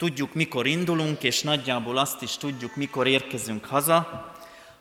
Tudjuk, 0.00 0.34
mikor 0.34 0.66
indulunk, 0.66 1.22
és 1.22 1.42
nagyjából 1.42 1.98
azt 1.98 2.22
is 2.22 2.36
tudjuk, 2.36 2.76
mikor 2.76 3.06
érkezünk 3.06 3.64
haza. 3.64 4.30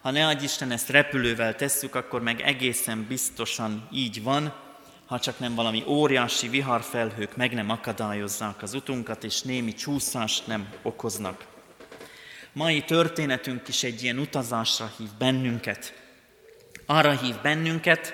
Ha 0.02 0.12
ne 0.12 0.28
adj 0.28 0.44
Isten 0.44 0.72
ezt 0.72 0.90
repülővel 0.90 1.56
tesszük, 1.56 1.96
akkor 1.96 2.22
meg 2.22 2.42
egészen 2.42 3.06
biztosan 3.08 3.88
így 3.92 4.24
van, 4.24 4.54
ha 5.06 5.20
csak 5.20 5.40
nem 5.40 5.56
valami 5.56 5.84
óriási 5.88 6.48
viharfelhők 6.48 7.36
meg 7.36 7.54
nem 7.54 7.70
akadályozzák 7.70 8.62
az 8.62 8.74
utunkat, 8.74 9.24
és 9.24 9.42
némi 9.42 9.74
csúszást 9.74 10.48
nem 10.48 10.70
okoznak. 10.82 11.46
Mai 12.54 12.82
történetünk 12.82 13.68
is 13.68 13.84
egy 13.84 14.04
ilyen 14.04 14.18
utazásra 14.18 14.92
hív 14.98 15.10
bennünket. 15.18 15.94
Arra 16.86 17.12
hív 17.12 17.36
bennünket, 17.42 18.14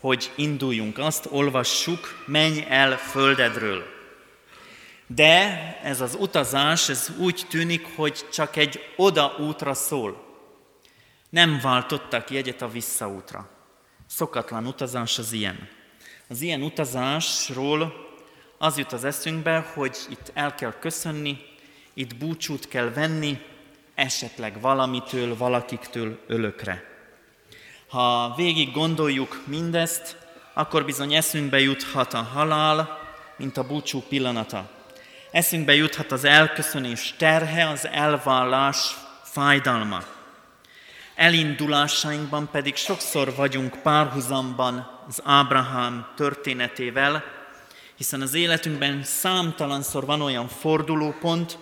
hogy 0.00 0.32
induljunk, 0.36 0.98
azt 0.98 1.26
olvassuk, 1.30 2.24
menj 2.26 2.64
el 2.68 2.96
földedről. 2.96 3.98
De 5.14 5.78
ez 5.82 6.00
az 6.00 6.16
utazás, 6.20 6.88
ez 6.88 7.12
úgy 7.18 7.46
tűnik, 7.48 7.86
hogy 7.96 8.24
csak 8.32 8.56
egy 8.56 8.80
odaútra 8.96 9.74
szól. 9.74 10.24
Nem 11.30 11.60
váltottak 11.62 12.30
jegyet 12.30 12.62
a 12.62 12.68
visszaútra. 12.68 13.48
Szokatlan 14.06 14.66
utazás 14.66 15.18
az 15.18 15.32
ilyen. 15.32 15.68
Az 16.28 16.40
ilyen 16.40 16.62
utazásról 16.62 18.08
az 18.58 18.78
jut 18.78 18.92
az 18.92 19.04
eszünkbe, 19.04 19.70
hogy 19.74 19.96
itt 20.08 20.30
el 20.34 20.54
kell 20.54 20.72
köszönni, 20.78 21.38
itt 21.94 22.16
búcsút 22.16 22.68
kell 22.68 22.90
venni, 22.90 23.38
esetleg 23.94 24.60
valamitől, 24.60 25.36
valakiktől 25.36 26.18
ölökre. 26.26 26.84
Ha 27.88 28.34
végig 28.36 28.72
gondoljuk 28.72 29.42
mindezt, 29.46 30.16
akkor 30.54 30.84
bizony 30.84 31.14
eszünkbe 31.14 31.60
juthat 31.60 32.14
a 32.14 32.22
halál, 32.22 32.98
mint 33.36 33.56
a 33.56 33.66
búcsú 33.66 34.02
pillanata. 34.08 34.78
Eszünkbe 35.30 35.74
juthat 35.74 36.12
az 36.12 36.24
elköszönés 36.24 37.14
terhe, 37.18 37.68
az 37.68 37.86
elvállás 37.86 38.94
fájdalma. 39.22 40.02
Elindulásainkban 41.14 42.48
pedig 42.52 42.76
sokszor 42.76 43.34
vagyunk 43.34 43.82
párhuzamban 43.82 45.04
az 45.08 45.20
Ábrahám 45.24 46.06
történetével, 46.16 47.24
hiszen 47.96 48.20
az 48.20 48.34
életünkben 48.34 49.02
számtalanszor 49.02 50.04
van 50.04 50.20
olyan 50.20 50.48
fordulópont, 50.48 51.58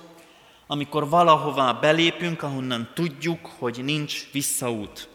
amikor 0.67 1.09
valahová 1.09 1.73
belépünk, 1.73 2.43
ahonnan 2.43 2.91
tudjuk, 2.95 3.47
hogy 3.59 3.85
nincs 3.85 4.33
visszaút. 4.33 5.09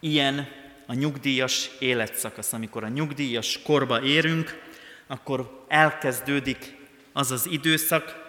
Ilyen 0.00 0.48
a 0.86 0.94
nyugdíjas 0.94 1.70
életszakasz. 1.78 2.52
Amikor 2.52 2.84
a 2.84 2.88
nyugdíjas 2.88 3.60
korba 3.64 4.02
érünk, 4.02 4.62
akkor 5.06 5.64
elkezdődik 5.68 6.82
az 7.14 7.30
az 7.30 7.46
időszak, 7.46 8.22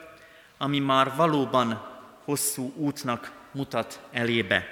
ami 0.58 0.80
már 0.80 1.16
valóban 1.16 1.86
hosszú 2.24 2.74
útnak 2.76 3.32
mutat 3.52 4.00
elébe. 4.12 4.64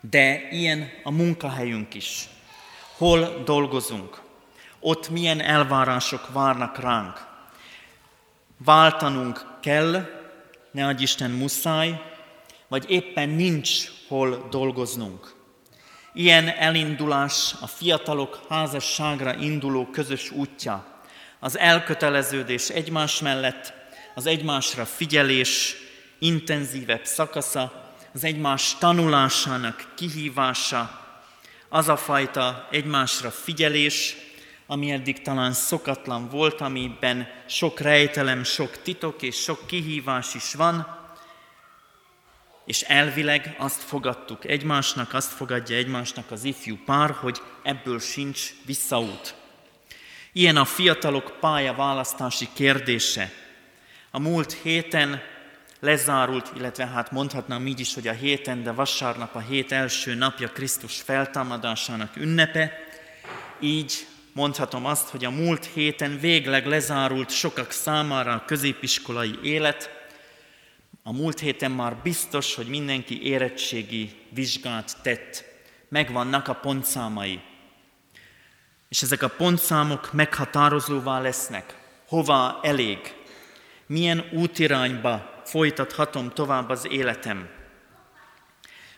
De 0.00 0.48
ilyen 0.50 0.90
a 1.02 1.10
munkahelyünk 1.10 1.94
is. 1.94 2.28
Hol 2.96 3.42
dolgozunk? 3.44 4.20
Ott 4.80 5.08
milyen 5.08 5.40
elvárások 5.40 6.32
várnak 6.32 6.78
ránk? 6.78 7.26
váltanunk 8.64 9.46
kell, 9.60 10.06
ne 10.70 10.86
adj 10.86 11.02
Isten 11.02 11.30
muszáj, 11.30 12.00
vagy 12.68 12.90
éppen 12.90 13.28
nincs 13.28 13.88
hol 14.08 14.46
dolgoznunk. 14.50 15.34
Ilyen 16.12 16.48
elindulás 16.48 17.54
a 17.60 17.66
fiatalok 17.66 18.40
házasságra 18.48 19.34
induló 19.34 19.86
közös 19.86 20.30
útja, 20.30 20.84
az 21.46 21.58
elköteleződés 21.58 22.68
egymás 22.68 23.20
mellett, 23.20 23.72
az 24.14 24.26
egymásra 24.26 24.84
figyelés 24.84 25.76
intenzívebb 26.18 27.04
szakasza, 27.04 27.92
az 28.14 28.24
egymás 28.24 28.76
tanulásának 28.78 29.92
kihívása, 29.94 31.00
az 31.68 31.88
a 31.88 31.96
fajta 31.96 32.68
egymásra 32.70 33.30
figyelés, 33.30 34.16
ami 34.66 34.90
eddig 34.90 35.22
talán 35.22 35.52
szokatlan 35.52 36.28
volt, 36.28 36.60
amiben 36.60 37.28
sok 37.48 37.80
rejtelem, 37.80 38.44
sok 38.44 38.82
titok 38.82 39.22
és 39.22 39.36
sok 39.36 39.66
kihívás 39.66 40.34
is 40.34 40.54
van, 40.54 40.98
és 42.64 42.82
elvileg 42.82 43.54
azt 43.58 43.82
fogadtuk 43.82 44.44
egymásnak, 44.44 45.14
azt 45.14 45.32
fogadja 45.32 45.76
egymásnak 45.76 46.30
az 46.30 46.44
ifjú 46.44 46.78
pár, 46.84 47.10
hogy 47.10 47.42
ebből 47.62 48.00
sincs 48.00 48.50
visszaút. 48.64 49.44
Ilyen 50.36 50.56
a 50.56 50.64
fiatalok 50.64 51.36
pályaválasztási 51.40 52.48
kérdése. 52.54 53.32
A 54.10 54.18
múlt 54.18 54.52
héten 54.52 55.22
lezárult, 55.80 56.52
illetve 56.56 56.86
hát 56.86 57.10
mondhatnám 57.10 57.66
így 57.66 57.80
is, 57.80 57.94
hogy 57.94 58.08
a 58.08 58.12
héten, 58.12 58.62
de 58.62 58.72
vasárnap 58.72 59.34
a 59.34 59.38
hét 59.38 59.72
első 59.72 60.14
napja 60.14 60.48
Krisztus 60.48 61.00
feltámadásának 61.00 62.16
ünnepe, 62.16 62.72
így 63.60 64.06
mondhatom 64.32 64.86
azt, 64.86 65.08
hogy 65.08 65.24
a 65.24 65.30
múlt 65.30 65.64
héten 65.74 66.18
végleg 66.20 66.66
lezárult 66.66 67.30
sokak 67.30 67.70
számára 67.70 68.32
a 68.32 68.44
középiskolai 68.44 69.38
élet. 69.42 70.08
A 71.02 71.12
múlt 71.12 71.40
héten 71.40 71.70
már 71.70 71.96
biztos, 72.02 72.54
hogy 72.54 72.66
mindenki 72.66 73.22
érettségi 73.26 74.10
vizsgát 74.30 74.96
tett. 75.02 75.44
Megvannak 75.88 76.48
a 76.48 76.54
pontszámai. 76.54 77.40
És 78.88 79.02
ezek 79.02 79.22
a 79.22 79.28
pontszámok 79.28 80.12
meghatározóvá 80.12 81.20
lesznek. 81.20 81.74
Hova 82.08 82.60
elég? 82.62 82.98
Milyen 83.86 84.24
útirányba 84.32 85.42
folytathatom 85.44 86.30
tovább 86.30 86.68
az 86.68 86.86
életem? 86.90 87.48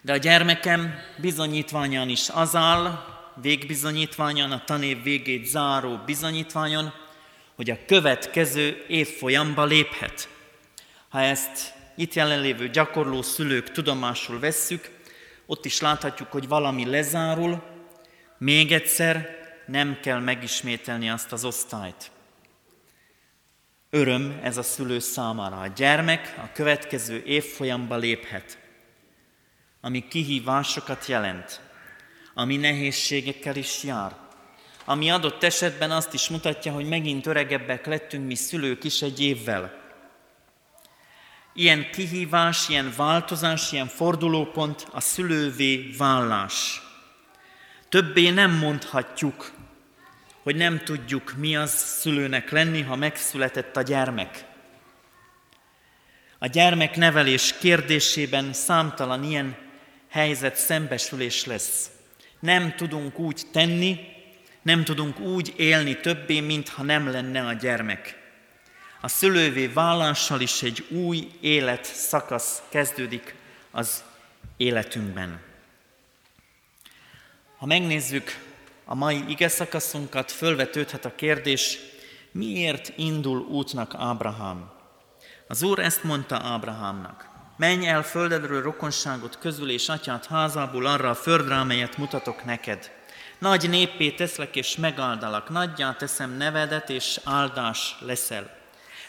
De 0.00 0.12
a 0.12 0.16
gyermekem 0.16 0.94
bizonyítványán 1.16 2.08
is 2.08 2.28
az 2.28 2.56
áll, 2.56 3.04
végbizonyítványon, 3.40 4.52
a 4.52 4.64
tanév 4.64 5.02
végét 5.02 5.46
záró 5.46 6.00
bizonyítványon, 6.06 6.92
hogy 7.54 7.70
a 7.70 7.78
következő 7.86 8.84
évfolyamba 8.88 9.64
léphet. 9.64 10.28
Ha 11.08 11.20
ezt 11.20 11.74
itt 11.96 12.14
jelenlévő 12.14 12.68
gyakorló 12.68 13.22
szülők 13.22 13.70
tudomásul 13.70 14.38
vesszük, 14.38 14.90
ott 15.46 15.64
is 15.64 15.80
láthatjuk, 15.80 16.32
hogy 16.32 16.48
valami 16.48 16.86
lezárul, 16.86 17.62
még 18.38 18.72
egyszer 18.72 19.37
nem 19.68 19.98
kell 20.02 20.18
megismételni 20.18 21.10
azt 21.10 21.32
az 21.32 21.44
osztályt. 21.44 22.10
Öröm 23.90 24.40
ez 24.42 24.56
a 24.56 24.62
szülő 24.62 24.98
számára. 24.98 25.60
A 25.60 25.66
gyermek 25.66 26.34
a 26.38 26.52
következő 26.52 27.22
évfolyamba 27.24 27.96
léphet, 27.96 28.58
ami 29.80 30.08
kihívásokat 30.08 31.06
jelent, 31.06 31.60
ami 32.34 32.56
nehézségekkel 32.56 33.56
is 33.56 33.82
jár, 33.82 34.16
ami 34.84 35.10
adott 35.10 35.42
esetben 35.42 35.90
azt 35.90 36.12
is 36.12 36.28
mutatja, 36.28 36.72
hogy 36.72 36.88
megint 36.88 37.26
öregebbek 37.26 37.86
lettünk 37.86 38.26
mi 38.26 38.34
szülők 38.34 38.84
is 38.84 39.02
egy 39.02 39.20
évvel. 39.20 39.86
Ilyen 41.54 41.90
kihívás, 41.90 42.68
ilyen 42.68 42.92
változás, 42.96 43.72
ilyen 43.72 43.86
fordulópont 43.86 44.88
a 44.92 45.00
szülővé 45.00 45.94
vállás. 45.98 46.82
Többé 47.88 48.30
nem 48.30 48.50
mondhatjuk, 48.50 49.52
hogy 50.42 50.56
nem 50.56 50.78
tudjuk, 50.78 51.34
mi 51.36 51.56
az 51.56 51.70
szülőnek 51.70 52.50
lenni, 52.50 52.82
ha 52.82 52.96
megszületett 52.96 53.76
a 53.76 53.82
gyermek. 53.82 54.44
A 56.38 56.46
gyermek 56.46 56.96
nevelés 56.96 57.54
kérdésében 57.60 58.52
számtalan 58.52 59.24
ilyen 59.24 59.56
helyzet 60.08 60.56
szembesülés 60.56 61.44
lesz. 61.44 61.90
Nem 62.40 62.74
tudunk 62.76 63.18
úgy 63.18 63.42
tenni, 63.52 63.98
nem 64.62 64.84
tudunk 64.84 65.20
úgy 65.20 65.54
élni 65.56 65.96
többé, 65.96 66.40
mintha 66.40 66.82
nem 66.82 67.10
lenne 67.10 67.46
a 67.46 67.52
gyermek. 67.52 68.18
A 69.00 69.08
szülővé 69.08 69.66
vállással 69.66 70.40
is 70.40 70.62
egy 70.62 70.86
új 70.88 71.28
élet 71.40 71.84
szakasz 71.84 72.62
kezdődik 72.68 73.34
az 73.70 74.04
életünkben. 74.56 75.40
Ha 77.56 77.66
megnézzük 77.66 78.38
a 78.90 78.94
mai 78.94 79.24
ige 79.28 79.48
szakaszunkat, 79.48 80.30
fölvetődhet 80.30 81.04
a 81.04 81.14
kérdés, 81.14 81.78
miért 82.32 82.92
indul 82.96 83.38
útnak 83.38 83.94
Ábrahám? 83.98 84.70
Az 85.48 85.62
Úr 85.62 85.78
ezt 85.78 86.04
mondta 86.04 86.40
Ábrahámnak. 86.42 87.28
Menj 87.56 87.86
el 87.86 88.02
földedről 88.02 88.62
rokonságot 88.62 89.38
közül 89.38 89.70
és 89.70 89.88
atyát 89.88 90.26
házából 90.26 90.86
arra 90.86 91.10
a 91.10 91.14
földre, 91.14 91.54
amelyet 91.54 91.96
mutatok 91.96 92.44
neked. 92.44 92.90
Nagy 93.38 93.68
néppé 93.68 94.10
teszlek 94.10 94.56
és 94.56 94.76
megáldalak, 94.76 95.48
nagyjá 95.48 95.92
teszem 95.92 96.36
nevedet 96.36 96.90
és 96.90 97.20
áldás 97.24 97.96
leszel. 98.00 98.56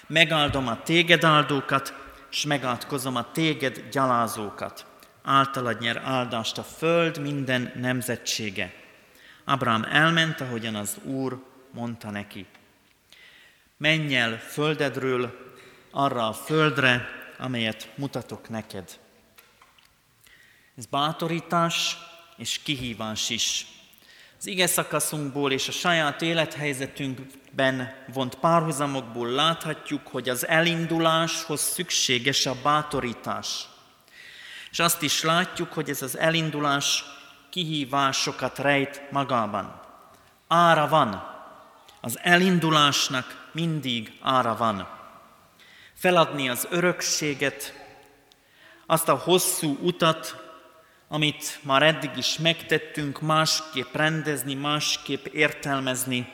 Megáldom 0.08 0.68
a 0.68 0.82
téged 0.84 1.24
áldókat, 1.24 1.94
és 2.32 2.46
megátkozom 2.46 3.16
a 3.16 3.32
téged 3.32 3.84
gyalázókat. 3.92 4.86
Általad 5.24 5.80
nyer 5.80 6.02
áldást 6.06 6.58
a 6.58 6.64
föld 6.64 7.22
minden 7.22 7.72
nemzetsége. 7.76 8.79
Abraham 9.50 9.84
elment, 9.84 10.42
ahogyan 10.42 10.76
az 10.76 10.98
Úr 11.04 11.44
mondta 11.72 12.10
neki. 12.10 12.46
Menj 13.78 14.16
el 14.16 14.40
földedről 14.40 15.54
arra 15.92 16.28
a 16.28 16.34
földre, 16.34 17.10
amelyet 17.38 17.90
mutatok 17.96 18.50
neked. 18.50 19.00
Ez 20.78 20.86
bátorítás 20.86 21.98
és 22.38 22.60
kihívás 22.64 23.30
is. 23.30 23.66
Az 24.40 24.48
ige 24.48 24.68
szakaszunkból 24.68 25.52
és 25.52 25.68
a 25.68 25.72
saját 25.72 26.22
élethelyzetünkben 26.22 27.94
vont 28.14 28.36
párhuzamokból 28.36 29.30
láthatjuk, 29.30 30.08
hogy 30.08 30.30
az 30.30 30.48
elinduláshoz 30.48 31.62
szükséges 31.62 32.46
a 32.46 32.56
bátorítás. 32.64 33.68
És 34.72 34.80
azt 34.80 35.02
is 35.02 35.22
látjuk, 35.22 35.74
hogy 35.74 35.90
ez 35.90 36.02
az 36.02 36.18
elindulás 36.18 37.04
kihívásokat 37.50 38.58
rejt 38.58 39.12
magában. 39.12 39.82
Ára 40.48 40.88
van. 40.88 41.38
Az 42.02 42.20
elindulásnak 42.22 43.50
mindig 43.52 44.18
ára 44.22 44.56
van 44.56 44.98
feladni 46.00 46.50
az 46.50 46.68
örökséget, 46.70 47.74
azt 48.86 49.10
a 49.10 49.16
hosszú 49.16 49.78
utat, 49.82 50.36
amit 51.08 51.60
már 51.64 51.84
eddig 51.84 52.12
is 52.16 52.38
megtettünk, 52.38 53.22
másképp 53.22 53.96
rendezni, 53.96 54.54
másképp 54.54 55.26
értelmezni. 55.26 56.28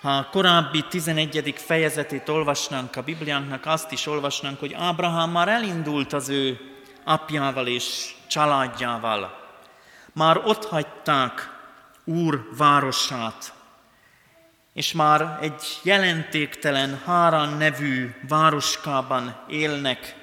Ha 0.00 0.10
a 0.10 0.28
korábbi 0.30 0.84
11. 0.88 1.54
fejezetét 1.56 2.28
olvasnánk 2.28 2.96
a 2.96 3.02
Bibliánknak, 3.02 3.66
azt 3.66 3.92
is 3.92 4.06
olvasnánk, 4.06 4.58
hogy 4.58 4.72
Ábrahám 4.72 5.30
már 5.30 5.48
elindult 5.48 6.12
az 6.12 6.28
ő 6.28 6.60
apjával 7.04 7.66
és 7.66 8.14
családjával. 8.26 9.41
Már 10.12 10.36
ott 10.36 10.64
hagyták 10.64 11.50
Úr 12.04 12.48
városát, 12.56 13.54
és 14.72 14.92
már 14.92 15.38
egy 15.40 15.80
jelentéktelen 15.82 17.02
Hárán 17.04 17.56
nevű 17.56 18.14
városkában 18.28 19.44
élnek, 19.48 20.16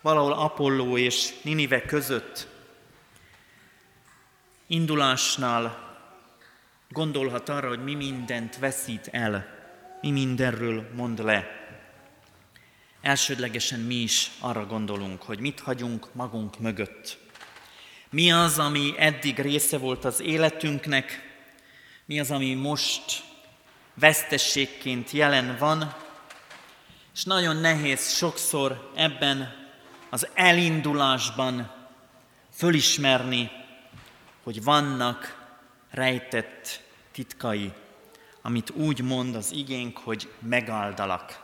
valahol 0.00 0.32
Apolló 0.32 0.96
és 0.96 1.40
Ninive 1.42 1.82
között. 1.82 2.48
Indulásnál 4.66 5.88
gondolhat 6.88 7.48
arra, 7.48 7.68
hogy 7.68 7.84
mi 7.84 7.94
mindent 7.94 8.58
veszít 8.58 9.08
el, 9.12 9.46
mi 10.00 10.10
mindenről 10.10 10.90
mond 10.94 11.24
le. 11.24 11.46
Elsődlegesen 13.00 13.80
mi 13.80 13.94
is 13.94 14.30
arra 14.40 14.66
gondolunk, 14.66 15.22
hogy 15.22 15.40
mit 15.40 15.60
hagyunk 15.60 16.14
magunk 16.14 16.58
mögött. 16.58 17.18
Mi 18.10 18.32
az, 18.32 18.58
ami 18.58 18.94
eddig 18.96 19.38
része 19.38 19.78
volt 19.78 20.04
az 20.04 20.20
életünknek, 20.20 21.28
mi 22.04 22.20
az, 22.20 22.30
ami 22.30 22.54
most 22.54 23.22
vesztességként 23.94 25.10
jelen 25.10 25.56
van, 25.58 25.94
és 27.14 27.24
nagyon 27.24 27.56
nehéz 27.56 28.16
sokszor 28.16 28.90
ebben 28.94 29.54
az 30.10 30.28
elindulásban 30.34 31.72
fölismerni, 32.52 33.50
hogy 34.42 34.64
vannak 34.64 35.48
rejtett 35.90 36.82
titkai, 37.12 37.72
amit 38.42 38.70
úgy 38.70 39.00
mond 39.00 39.34
az 39.34 39.52
igénk, 39.52 39.98
hogy 39.98 40.32
megáldalak. 40.38 41.42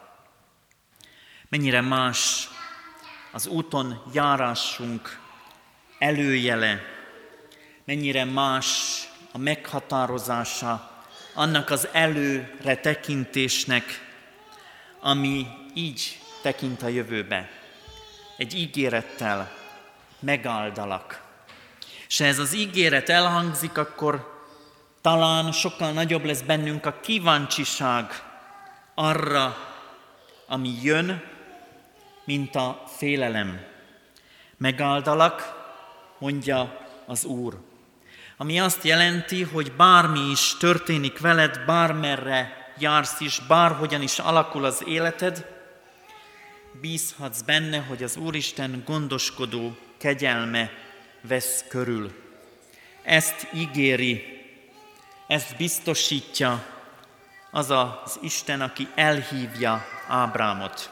mennyire 1.48 1.80
más 1.80 2.48
az 3.32 3.46
úton 3.46 4.02
járásunk 4.12 5.24
előjele, 5.98 6.80
mennyire 7.84 8.24
más 8.24 8.68
a 9.32 9.38
meghatározása 9.38 10.90
annak 11.34 11.70
az 11.70 11.88
előre 11.92 12.76
tekintésnek, 12.76 13.84
ami 15.00 15.46
így 15.74 16.18
tekint 16.42 16.82
a 16.82 16.88
jövőbe. 16.88 17.50
Egy 18.36 18.54
ígérettel 18.54 19.52
megáldalak. 20.20 21.22
És 22.08 22.20
ez 22.20 22.38
az 22.38 22.54
ígéret 22.54 23.08
elhangzik, 23.08 23.78
akkor 23.78 24.44
talán 25.00 25.52
sokkal 25.52 25.92
nagyobb 25.92 26.24
lesz 26.24 26.40
bennünk 26.40 26.86
a 26.86 27.00
kíváncsiság 27.00 28.04
arra, 28.94 29.56
ami 30.46 30.72
jön, 30.82 31.22
mint 32.24 32.54
a 32.54 32.82
félelem. 32.96 33.60
Megáldalak, 34.56 35.65
mondja 36.18 36.86
az 37.06 37.24
Úr. 37.24 37.58
Ami 38.36 38.60
azt 38.60 38.84
jelenti, 38.84 39.42
hogy 39.42 39.72
bármi 39.72 40.30
is 40.30 40.56
történik 40.58 41.18
veled, 41.18 41.64
bármerre 41.66 42.72
jársz 42.78 43.20
is, 43.20 43.40
bárhogyan 43.48 44.02
is 44.02 44.18
alakul 44.18 44.64
az 44.64 44.82
életed, 44.86 45.54
bízhatsz 46.80 47.40
benne, 47.40 47.78
hogy 47.78 48.02
az 48.02 48.16
Úristen 48.16 48.82
gondoskodó 48.86 49.76
kegyelme 49.98 50.70
vesz 51.20 51.64
körül. 51.68 52.12
Ezt 53.02 53.46
ígéri, 53.54 54.44
ezt 55.26 55.56
biztosítja 55.56 56.64
az 57.50 57.70
az 57.70 58.18
Isten, 58.22 58.60
aki 58.60 58.88
elhívja 58.94 59.84
Ábrámot. 60.08 60.90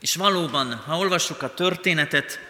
És 0.00 0.16
valóban, 0.16 0.74
ha 0.74 0.98
olvassuk 0.98 1.42
a 1.42 1.54
történetet, 1.54 2.49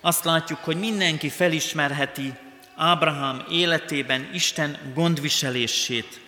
azt 0.00 0.24
látjuk, 0.24 0.58
hogy 0.58 0.78
mindenki 0.78 1.28
felismerheti 1.28 2.32
Ábrahám 2.76 3.44
életében 3.50 4.30
Isten 4.32 4.78
gondviselését, 4.94 6.20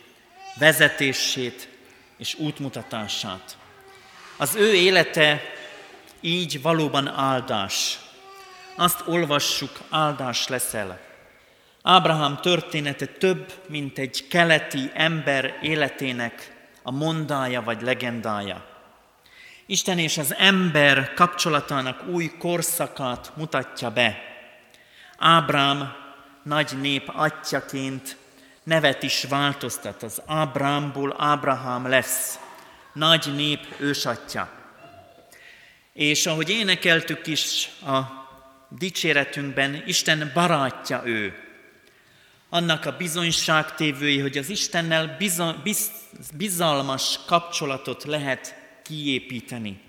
vezetését 0.59 1.69
és 2.17 2.35
útmutatását. 2.35 3.57
Az 4.37 4.55
ő 4.55 4.75
élete 4.75 5.43
így 6.21 6.63
valóban 6.63 7.09
áldás. 7.09 7.99
Azt 8.77 9.03
olvassuk, 9.07 9.81
áldás 9.91 10.49
leszel. 10.49 11.01
Ábrahám 11.83 12.41
története 12.41 13.07
több, 13.07 13.53
mint 13.69 13.99
egy 13.99 14.27
keleti 14.29 14.91
ember 14.95 15.59
életének 15.63 16.67
a 16.83 16.91
mondája 16.91 17.63
vagy 17.63 17.83
legendája. 17.83 18.72
Isten 19.67 19.99
és 19.99 20.19
az 20.19 20.35
ember 20.35 21.15
kapcsolatának 21.15 22.07
új 22.07 22.31
korszakát 22.39 23.33
mutatja 23.37 23.91
be. 23.91 24.19
Ábrám 25.19 25.93
nagy 26.43 26.81
nép 26.81 27.11
atyaként 27.15 28.17
nevet 28.63 29.03
is 29.03 29.25
változtat. 29.29 30.03
Az 30.03 30.23
Ábrámból 30.27 31.15
Ábrahám 31.19 31.89
lesz, 31.89 32.39
nagy 32.93 33.35
nép 33.35 33.67
ősatja. 33.79 34.51
És 35.93 36.27
ahogy 36.27 36.51
énekeltük 36.51 37.27
is 37.27 37.71
a 37.87 38.01
dicséretünkben, 38.69 39.83
Isten 39.87 40.31
barátja 40.35 41.03
ő. 41.05 41.35
Annak 42.49 42.85
a 42.85 42.97
bizonyságtévői, 42.97 44.19
hogy 44.19 44.39
az 44.39 44.49
Istennel 44.49 45.17
bizalmas 46.35 47.19
kapcsolatot 47.27 48.05
lehet 48.05 48.62
kiépíteni. 48.83 49.81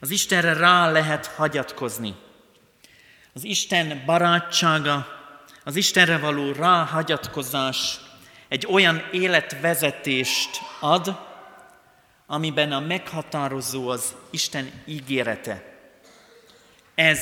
Az 0.00 0.10
Istenre 0.10 0.52
rá 0.52 0.90
lehet 0.90 1.26
hagyatkozni. 1.26 2.14
Az 3.32 3.44
Isten 3.44 4.02
barátsága, 4.06 5.06
az 5.64 5.76
Istenre 5.76 6.18
való 6.18 6.52
ráhagyatkozás 6.52 8.00
egy 8.48 8.66
olyan 8.70 9.02
életvezetést 9.12 10.60
ad, 10.80 11.28
amiben 12.26 12.72
a 12.72 12.80
meghatározó 12.80 13.88
az 13.88 14.14
Isten 14.30 14.70
ígérete. 14.84 15.78
Ez 16.94 17.20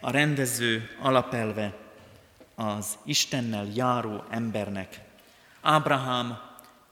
a 0.00 0.10
rendező 0.10 0.96
alapelve 1.00 1.74
az 2.54 2.86
Istennel 3.04 3.68
járó 3.74 4.24
embernek. 4.30 5.00
Ábrahám 5.60 6.38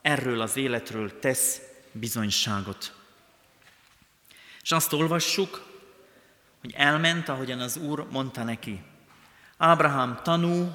erről 0.03 0.41
az 0.41 0.57
életről 0.57 1.19
tesz 1.19 1.61
bizonyságot. 1.93 2.94
És 4.65 4.73
azt 4.73 4.93
olvassuk, 4.93 5.63
hogy 6.61 6.73
elment, 6.77 7.29
ahogyan 7.29 7.61
az 7.61 7.77
Úr 7.77 8.07
mondta 8.11 8.43
neki. 8.43 8.83
Ábrahám 9.57 10.21
tanú 10.23 10.73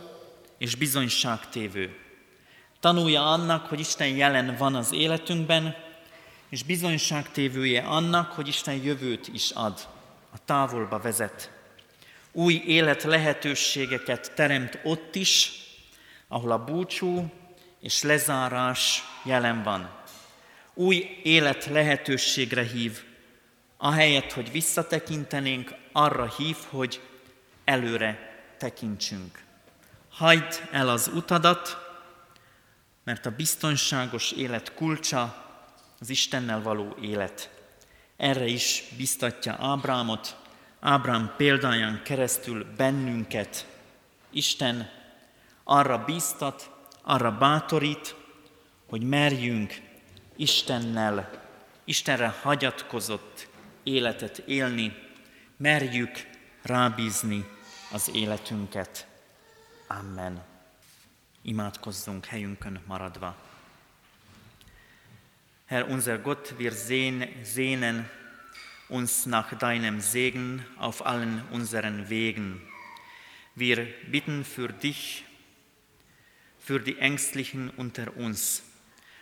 és 0.57 0.75
bizonyságtévő. 0.75 1.97
Tanulja 2.79 3.31
annak, 3.31 3.65
hogy 3.65 3.79
Isten 3.79 4.07
jelen 4.07 4.55
van 4.57 4.75
az 4.75 4.91
életünkben, 4.91 5.75
és 6.49 6.63
bizonyságtévője 6.63 7.81
annak, 7.81 8.31
hogy 8.31 8.47
Isten 8.47 8.75
jövőt 8.75 9.27
is 9.27 9.51
ad, 9.51 9.87
a 10.33 10.45
távolba 10.45 10.99
vezet. 10.99 11.51
Új 12.31 12.53
élet 12.65 13.03
lehetőségeket 13.03 14.31
teremt 14.35 14.79
ott 14.83 15.15
is, 15.15 15.51
ahol 16.27 16.51
a 16.51 16.63
búcsú 16.63 17.33
és 17.81 18.01
lezárás 18.01 19.03
jelen 19.23 19.63
van. 19.63 19.89
Új 20.73 21.19
élet 21.23 21.65
lehetőségre 21.65 22.63
hív, 22.63 23.07
ahelyett, 23.81 24.31
hogy 24.31 24.51
visszatekintenénk, 24.51 25.75
arra 25.91 26.33
hív, 26.37 26.57
hogy 26.69 27.01
előre 27.63 28.41
tekintsünk. 28.57 29.43
Hagyd 30.09 30.67
el 30.71 30.89
az 30.89 31.11
utadat, 31.13 31.77
mert 33.03 33.25
a 33.25 33.31
biztonságos 33.31 34.31
élet 34.31 34.73
kulcsa 34.73 35.45
az 35.99 36.09
Istennel 36.09 36.61
való 36.61 36.95
élet. 37.01 37.49
Erre 38.17 38.45
is 38.45 38.83
biztatja 38.97 39.55
Ábrámot, 39.59 40.35
Ábrám 40.79 41.33
példáján 41.37 42.01
keresztül 42.03 42.65
bennünket. 42.77 43.67
Isten 44.29 44.89
arra 45.63 46.03
bíztat, 46.05 46.69
arra 47.01 47.37
bátorít, 47.37 48.15
hogy 48.89 49.01
merjünk 49.01 49.81
Istennel, 50.35 51.29
Istenre 51.83 52.35
hagyatkozott 52.41 53.47
életet 53.83 54.37
élni, 54.37 54.93
merjük 55.57 56.27
rábízni 56.61 57.45
az 57.91 58.09
életünket. 58.13 59.07
Amen. 59.87 60.43
Imádkozzunk 61.41 62.25
helyünkön 62.25 62.81
maradva. 62.87 63.35
Herr 65.65 65.89
unser 65.89 66.21
Gott, 66.21 66.53
wir 66.57 66.71
sehnen 67.43 68.09
uns 68.87 69.25
nach 69.25 69.53
deinem 69.57 69.99
Segen 69.99 70.65
auf 70.77 71.05
allen 71.05 71.43
unseren 71.51 72.09
Wegen. 72.09 72.61
Wir 73.55 73.87
bitten 74.11 74.43
für 74.43 74.69
dich, 74.73 75.25
für 76.59 76.79
die 76.79 76.97
Ängstlichen 76.97 77.69
unter 77.77 78.17
uns, 78.17 78.63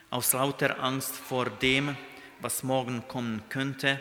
aus 0.10 0.34
lauter 0.34 0.80
Angst 0.80 1.16
vor 1.16 1.50
dem, 1.50 1.98
was 2.40 2.64
morgen 2.64 3.08
kommen 3.08 3.42
könnte, 3.50 4.00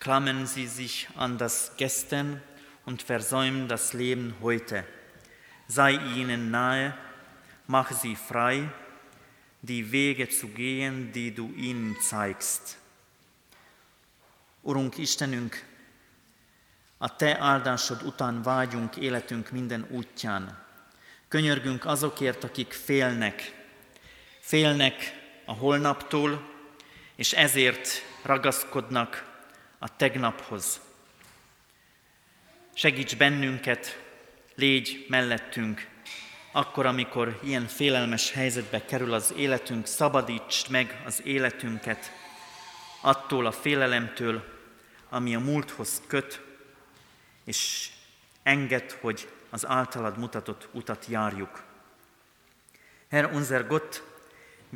klammern 0.00 0.46
sie 0.46 0.66
sich 0.66 1.08
an 1.14 1.36
das 1.36 1.72
Gestern 1.76 2.42
und 2.86 3.02
versäumen 3.02 3.68
das 3.68 3.92
Leben 3.92 4.34
heute. 4.40 4.84
Sei 5.68 5.92
ihnen 5.92 6.50
nahe, 6.50 6.96
mach 7.66 7.92
sie 7.92 8.16
frei, 8.16 8.68
die 9.60 9.92
Wege 9.92 10.28
zu 10.28 10.48
gehen, 10.48 11.12
die 11.12 11.34
du 11.34 11.52
ihnen 11.54 11.96
zeigst. 12.00 12.78
Urunk 14.62 14.98
Istenünk, 14.98 15.64
a 16.98 17.16
Te 17.16 17.38
áldásod 17.38 18.02
után 18.02 18.42
vágyunk 18.42 18.96
életünk 18.96 19.50
minden 19.50 19.86
útján. 19.90 20.58
Könyörgünk 21.28 21.84
azokért, 21.84 22.44
akik 22.44 22.72
félnek. 22.72 23.54
Félnek 24.40 24.94
a 25.44 25.52
holnaptól, 25.52 26.50
és 27.16 27.32
ezért 27.32 27.88
ragaszkodnak 28.22 29.29
a 29.82 29.96
tegnaphoz. 29.96 30.80
Segíts 32.74 33.16
bennünket, 33.16 34.02
légy 34.54 35.06
mellettünk, 35.08 35.88
akkor, 36.52 36.86
amikor 36.86 37.40
ilyen 37.42 37.66
félelmes 37.66 38.32
helyzetbe 38.32 38.84
kerül 38.84 39.12
az 39.12 39.32
életünk, 39.36 39.86
szabadítsd 39.86 40.70
meg 40.70 41.02
az 41.04 41.22
életünket 41.24 42.12
attól 43.00 43.46
a 43.46 43.52
félelemtől, 43.52 44.44
ami 45.08 45.34
a 45.34 45.40
múlthoz 45.40 46.02
köt, 46.06 46.40
és 47.44 47.90
enged, 48.42 48.90
hogy 48.90 49.28
az 49.50 49.66
általad 49.66 50.18
mutatott 50.18 50.68
utat 50.72 51.06
járjuk. 51.06 51.62
Herr 53.08 53.32
unser 53.32 53.66
Gott, 53.66 54.02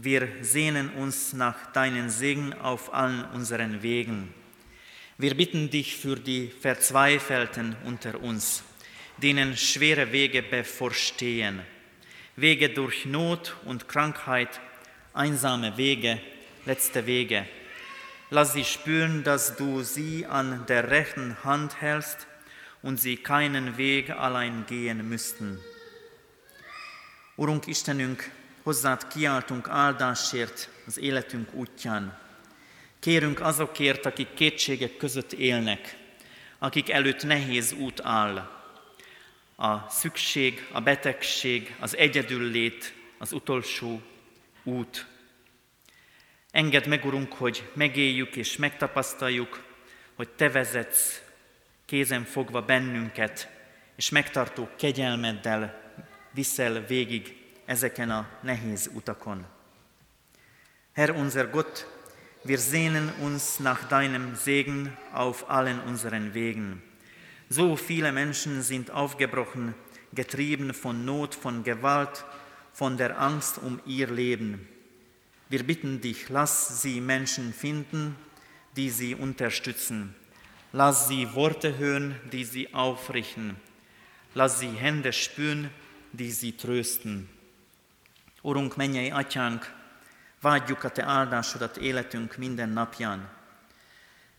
wir 0.02 0.44
sehnen 0.44 0.92
uns 0.96 1.30
nach 1.30 1.70
deinen 1.72 2.10
Segen 2.10 2.52
auf 2.52 2.88
allen 2.92 3.30
unseren 3.34 3.82
Wegen. 3.82 4.34
Wir 5.16 5.36
bitten 5.36 5.70
dich 5.70 5.96
für 5.96 6.16
die 6.16 6.48
Verzweifelten 6.48 7.76
unter 7.84 8.20
uns, 8.20 8.64
denen 9.18 9.56
schwere 9.56 10.10
Wege 10.10 10.42
bevorstehen, 10.42 11.60
Wege 12.34 12.70
durch 12.70 13.06
Not 13.06 13.54
und 13.64 13.88
Krankheit, 13.88 14.60
einsame 15.12 15.76
Wege, 15.76 16.20
letzte 16.66 17.06
Wege. 17.06 17.46
Lass 18.30 18.54
sie 18.54 18.64
spüren, 18.64 19.22
dass 19.22 19.54
du 19.54 19.82
sie 19.82 20.26
an 20.26 20.66
der 20.66 20.90
rechten 20.90 21.36
Hand 21.44 21.80
hältst 21.80 22.26
und 22.82 23.00
sie 23.00 23.16
keinen 23.16 23.76
Weg 23.76 24.10
allein 24.10 24.66
gehen 24.66 25.08
müssten. 25.08 25.60
Urunk 27.36 27.68
Istenünk, 27.68 28.30
hozzád 28.64 29.06
kiáltunk 29.08 29.68
áldásért 29.68 30.68
az 30.86 30.98
életünk 30.98 31.54
útján. 31.54 32.23
Kérünk 33.04 33.40
azokért, 33.40 34.06
akik 34.06 34.34
kétségek 34.34 34.96
között 34.96 35.32
élnek, 35.32 35.96
akik 36.58 36.90
előtt 36.90 37.22
nehéz 37.22 37.72
út 37.72 38.00
áll. 38.02 38.36
A 39.56 39.88
szükség, 39.88 40.66
a 40.72 40.80
betegség, 40.80 41.76
az 41.80 41.96
egyedüllét, 41.96 42.94
az 43.18 43.32
utolsó 43.32 44.02
út. 44.62 45.06
Engedd 46.50 46.88
meg, 46.88 47.04
Urunk, 47.04 47.32
hogy 47.32 47.70
megéljük 47.74 48.36
és 48.36 48.56
megtapasztaljuk, 48.56 49.64
hogy 50.14 50.28
Te 50.28 50.50
vezetsz 50.50 51.22
kézen 51.84 52.24
fogva 52.24 52.62
bennünket, 52.62 53.48
és 53.96 54.08
megtartó 54.08 54.68
kegyelmeddel 54.78 55.92
viszel 56.30 56.84
végig 56.86 57.36
ezeken 57.64 58.10
a 58.10 58.28
nehéz 58.42 58.90
utakon. 58.94 59.46
Herr 60.92 61.10
unser 61.10 61.50
Gott, 61.50 62.02
wir 62.44 62.58
sehnen 62.58 63.10
uns 63.22 63.58
nach 63.58 63.88
deinem 63.88 64.36
Segen 64.36 64.92
auf 65.14 65.48
allen 65.50 65.80
unseren 65.80 66.34
Wegen. 66.34 66.82
So 67.48 67.76
viele 67.76 68.12
Menschen 68.12 68.62
sind 68.62 68.90
aufgebrochen, 68.90 69.74
getrieben 70.12 70.74
von 70.74 71.06
Not, 71.06 71.34
von 71.34 71.64
Gewalt, 71.64 72.24
von 72.74 72.98
der 72.98 73.18
Angst 73.18 73.58
um 73.58 73.80
ihr 73.86 74.08
Leben. 74.08 74.68
Wir 75.48 75.62
bitten 75.62 76.02
dich, 76.02 76.28
lass 76.28 76.82
sie 76.82 77.00
Menschen 77.00 77.54
finden, 77.54 78.14
die 78.76 78.90
sie 78.90 79.14
unterstützen. 79.14 80.14
Lass 80.72 81.08
sie 81.08 81.32
Worte 81.34 81.78
hören, 81.78 82.16
die 82.32 82.44
sie 82.44 82.74
aufrichten. 82.74 83.56
Lass 84.34 84.58
sie 84.58 84.70
Hände 84.70 85.12
spüren, 85.12 85.70
die 86.12 86.30
sie 86.30 86.52
trösten. 86.52 87.28
Urunk, 88.42 88.76
mennyei 88.76 89.14
atyánk, 89.14 89.62
vágyjuk 90.44 90.84
a 90.84 90.90
Te 90.90 91.02
áldásodat 91.02 91.76
életünk 91.76 92.36
minden 92.36 92.68
napján. 92.68 93.30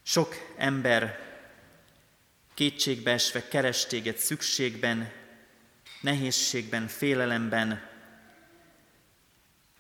Sok 0.04 0.36
ember 0.58 1.20
kétségbe 2.54 3.12
esve 3.12 3.48
keres 3.48 3.86
téged 3.86 4.18
szükségben, 4.18 5.12
nehézségben, 6.02 6.88
félelemben. 6.88 7.90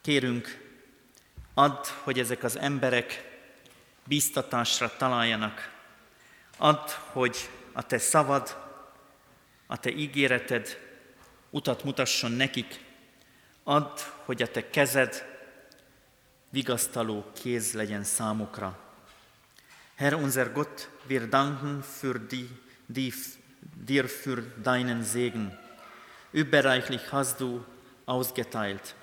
Kérünk, 0.01 0.61
add, 1.53 1.85
hogy 2.03 2.19
ezek 2.19 2.43
az 2.43 2.57
emberek 2.57 3.39
bíztatásra 4.03 4.95
találjanak. 4.97 5.71
Add, 6.57 6.89
hogy 7.11 7.49
a 7.73 7.85
Te 7.85 7.97
szavad, 7.97 8.57
a 9.67 9.77
Te 9.77 9.89
ígéreted 9.89 10.79
utat 11.49 11.83
mutasson 11.83 12.31
nekik. 12.31 12.79
Add, 13.63 13.99
hogy 14.25 14.41
a 14.41 14.51
Te 14.51 14.69
kezed 14.69 15.34
vigasztaló 16.55 17.23
kéz 17.33 17.73
legyen 17.73 18.03
számukra. 18.03 18.79
Herr 19.95 20.13
unser 20.13 20.51
Gott, 20.51 20.89
wir 21.07 21.29
danken 21.29 21.81
für 21.81 22.19
die, 22.19 22.49
die, 22.85 23.13
dir 23.85 24.07
für 24.07 24.41
deinen 24.63 25.03
Segen. 25.03 25.51
Überreichlich 26.31 27.11
hast 27.11 27.39
du 27.39 27.63
ausgeteilt. 28.05 28.95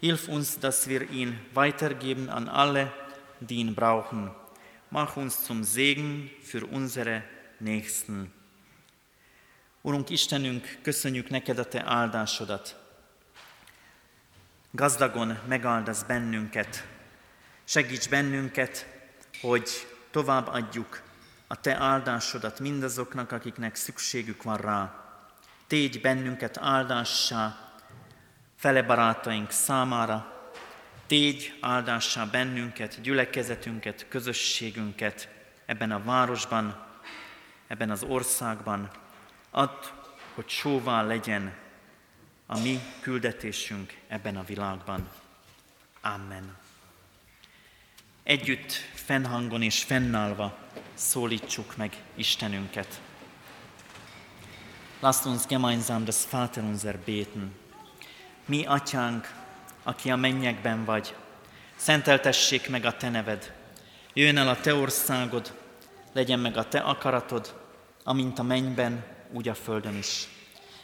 Hilf 0.00 0.28
uns, 0.28 0.58
dass 0.58 0.86
wir 0.86 1.10
ihn 1.10 1.38
weitergeben 1.54 2.28
an 2.28 2.48
alle, 2.48 2.92
die 3.38 3.56
ihn 3.56 3.74
brauchen. 3.74 4.30
Mach 4.90 5.16
uns 5.16 5.44
zum 5.44 5.64
Segen 5.64 6.30
für 6.42 6.66
unsere 6.66 7.22
Nächsten. 7.58 8.30
Urunk 9.82 10.10
Istenünk, 10.10 10.78
köszönjük 10.82 11.30
neked 11.30 11.58
a 11.58 11.64
te 11.64 11.82
áldásodat. 11.84 12.76
Gazdagon 14.70 15.38
megáldasz 15.48 16.02
bennünket. 16.02 16.91
Segíts 17.72 18.08
bennünket, 18.08 18.86
hogy 19.40 19.68
tovább 20.10 20.46
adjuk 20.46 21.02
a 21.46 21.60
te 21.60 21.76
áldásodat 21.76 22.60
mindazoknak, 22.60 23.32
akiknek 23.32 23.74
szükségük 23.74 24.42
van 24.42 24.56
rá. 24.56 25.04
Tégy 25.66 26.00
bennünket 26.00 26.58
áldássá, 26.58 27.72
fele 28.56 28.82
barátaink 28.82 29.50
számára, 29.50 30.50
tégy 31.06 31.58
áldássá 31.60 32.24
bennünket, 32.24 33.00
gyülekezetünket, 33.00 34.06
közösségünket 34.08 35.28
ebben 35.66 35.92
a 35.92 36.02
városban, 36.02 36.86
ebben 37.66 37.90
az 37.90 38.02
országban. 38.02 38.90
Add, 39.50 39.84
hogy 40.34 40.48
sóvá 40.48 41.02
legyen 41.02 41.54
a 42.46 42.58
mi 42.58 42.80
küldetésünk 43.00 43.94
ebben 44.08 44.36
a 44.36 44.44
világban. 44.44 45.08
Amen. 46.00 46.61
Együtt 48.24 48.72
fennhangon 48.94 49.62
és 49.62 49.82
fennállva 49.82 50.58
szólítsuk 50.94 51.76
meg 51.76 52.02
Istenünket. 52.14 53.00
Lasst 55.00 55.24
uns 55.24 55.46
gemeinsam 55.46 56.04
das 56.04 56.16
Vaterunser 56.30 56.98
beten. 56.98 57.54
Mi, 58.44 58.64
Atyánk, 58.64 59.34
aki 59.82 60.10
a 60.10 60.16
mennyekben 60.16 60.84
vagy, 60.84 61.14
szenteltessék 61.76 62.68
meg 62.68 62.84
a 62.84 62.96
Te 62.96 63.08
neved, 63.08 63.54
jöjjön 64.12 64.36
el 64.36 64.48
a 64.48 64.60
Te 64.60 64.74
országod, 64.74 65.54
legyen 66.12 66.38
meg 66.38 66.56
a 66.56 66.68
Te 66.68 66.78
akaratod, 66.78 67.60
amint 68.04 68.38
a 68.38 68.42
mennyben, 68.42 69.04
úgy 69.32 69.48
a 69.48 69.54
földön 69.54 69.96
is. 69.96 70.28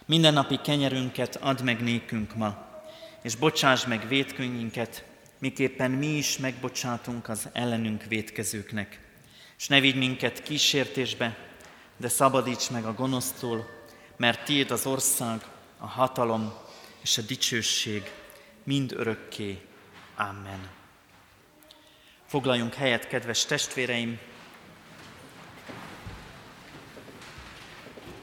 Minden 0.07 0.33
napi 0.33 0.57
kenyerünket 0.57 1.37
add 1.37 1.63
meg 1.63 1.83
nékünk 1.83 2.35
ma, 2.35 2.81
és 3.23 3.37
bocsáss 3.37 3.85
meg 3.85 4.09
védkönyvinket, 4.09 5.05
miképpen 5.39 5.91
mi 5.91 6.07
is 6.07 6.39
megbocsátunk 6.39 7.29
az 7.29 7.49
ellenünk 7.53 8.05
védkezőknek. 8.05 9.01
És 9.59 9.69
ne 9.69 9.81
vigy 9.81 9.97
minket 9.97 10.43
kísértésbe, 10.43 11.37
de 11.97 12.09
szabadíts 12.09 12.71
meg 12.71 12.85
a 12.85 12.95
gonosztól, 12.95 13.71
mert 14.17 14.45
tiéd 14.45 14.71
az 14.71 14.87
ország, 14.87 15.41
a 15.79 15.87
hatalom 15.87 16.53
és 17.03 17.19
a 17.19 17.23
dicsőség 17.23 18.11
mind 18.65 18.93
örökké. 18.93 19.61
Amen. 20.17 20.69
Foglaljunk 22.27 22.75
helyet, 22.75 23.09
kedves 23.09 23.45
testvéreim! 23.45 24.19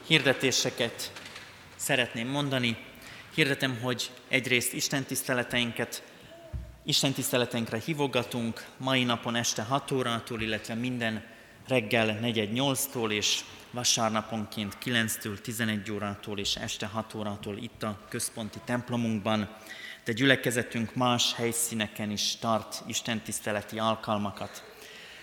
Hirdetéseket 0.06 1.12
szeretném 1.76 2.28
mondani. 2.28 2.76
Hirdetem, 3.34 3.80
hogy 3.80 4.10
egyrészt 4.28 4.72
Isten 4.72 5.04
tiszteleteinket, 5.04 6.02
Isten 6.88 7.12
tiszteleteinkre 7.12 7.78
hívogatunk 7.78 8.66
mai 8.76 9.04
napon 9.04 9.36
este 9.36 9.62
6 9.62 9.90
órától, 9.90 10.40
illetve 10.40 10.74
minden 10.74 11.24
reggel 11.68 12.18
4-8-tól 12.22 13.10
és 13.10 13.40
vasárnaponként 13.70 14.78
9-től 14.84 15.40
11 15.40 15.90
órától 15.90 16.38
és 16.38 16.56
este 16.56 16.86
6 16.86 17.14
órától 17.14 17.56
itt 17.56 17.82
a 17.82 17.98
központi 18.08 18.58
templomunkban, 18.64 19.48
de 20.04 20.12
gyülekezetünk 20.12 20.94
más 20.94 21.34
helyszíneken 21.34 22.10
is 22.10 22.36
tart 22.36 22.82
istentiszteleti 22.86 23.78
alkalmakat. 23.78 24.64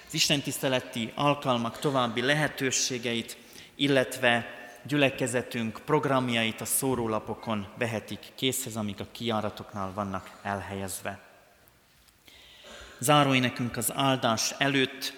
Az 0.07 0.13
istentiszteleti 0.13 1.11
alkalmak 1.15 1.79
további 1.79 2.21
lehetőségeit, 2.21 3.37
illetve 3.75 4.45
gyülekezetünk 4.87 5.81
programjait 5.85 6.61
a 6.61 6.65
szórólapokon 6.65 7.67
vehetik 7.77 8.19
készhez, 8.35 8.75
amik 8.75 8.99
a 8.99 9.07
kiáratoknál 9.11 9.91
vannak 9.93 10.39
elhelyezve. 10.41 11.31
Záróénekünk 12.99 13.77
az 13.77 13.91
áldás 13.95 14.53
előtt 14.57 15.13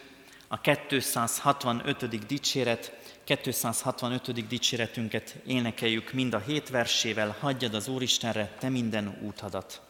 a 0.48 0.62
265. 0.62 2.26
dicséret, 2.28 2.92
265. 3.24 4.48
dicséretünket 4.48 5.36
énekeljük 5.46 6.14
mind 6.14 6.34
a 6.34 6.40
hét 6.40 6.70
versével, 6.70 7.36
hagyjad 7.40 7.74
az 7.74 7.88
Úristenre 7.88 8.56
te 8.60 8.70
minden 8.70 9.18
úthadat. 9.22 9.82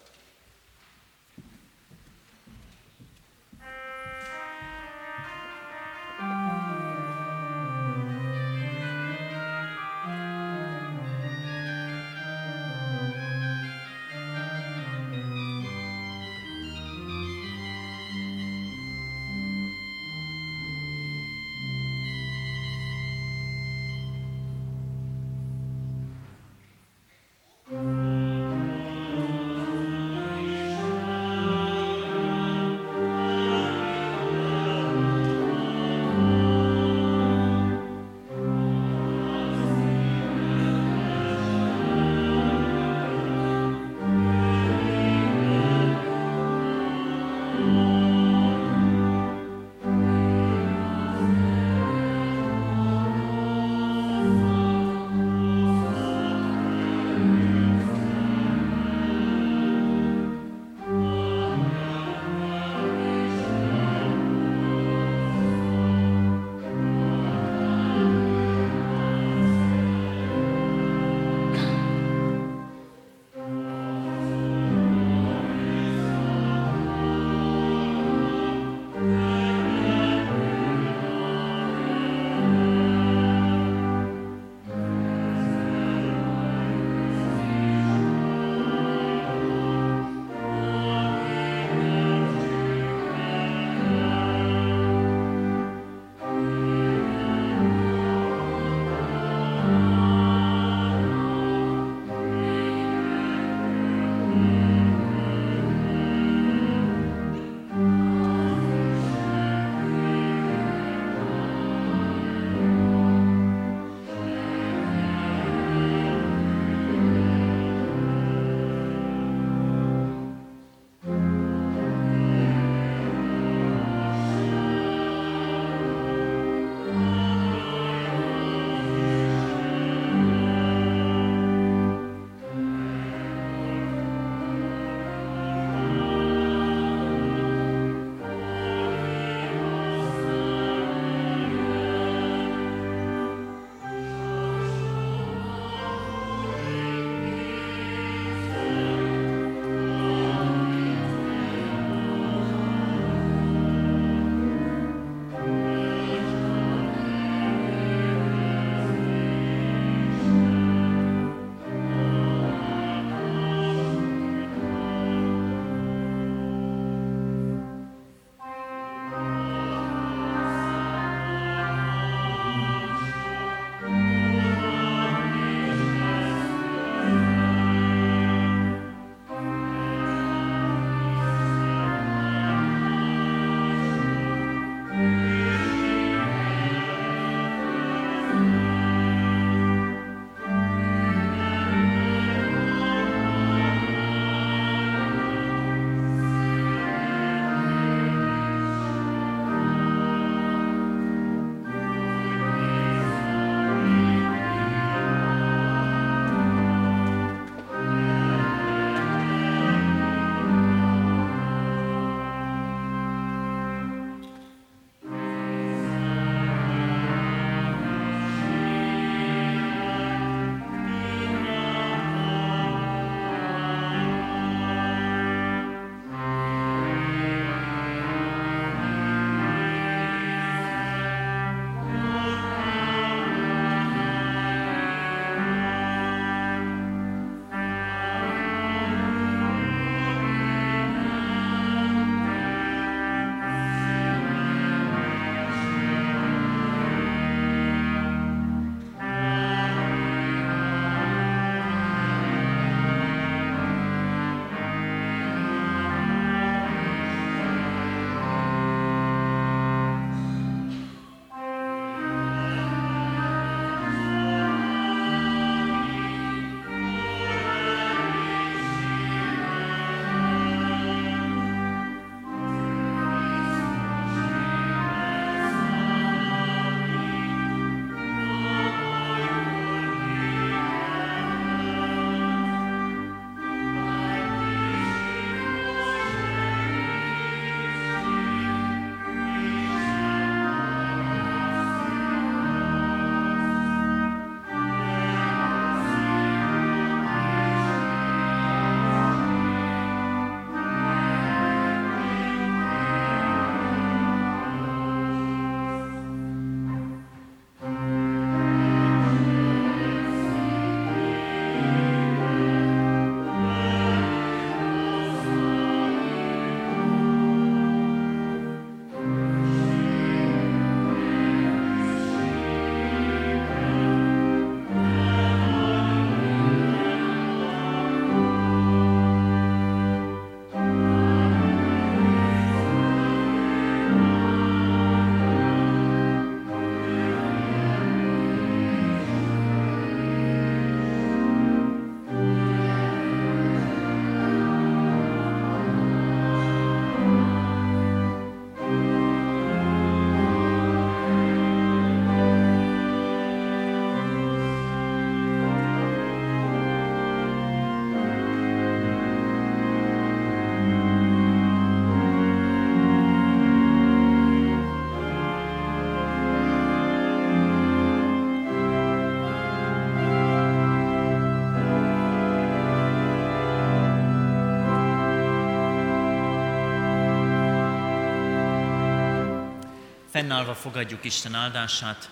Fennállva 380.26 380.56
fogadjuk 380.56 381.04
Isten 381.04 381.34
áldását. 381.34 382.10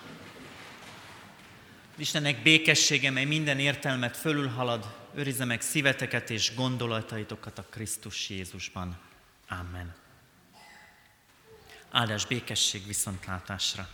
Istennek 1.96 2.42
békessége, 2.42 3.10
mely 3.10 3.24
minden 3.24 3.58
értelmet 3.58 4.16
fölülhalad, 4.16 4.94
őrizze 5.14 5.44
meg 5.44 5.60
szíveteket 5.60 6.30
és 6.30 6.54
gondolataitokat 6.54 7.58
a 7.58 7.62
Krisztus 7.70 8.28
Jézusban. 8.28 8.98
Amen. 9.48 9.94
Áldás 11.90 12.26
békesség 12.26 12.86
viszontlátásra! 12.86 13.88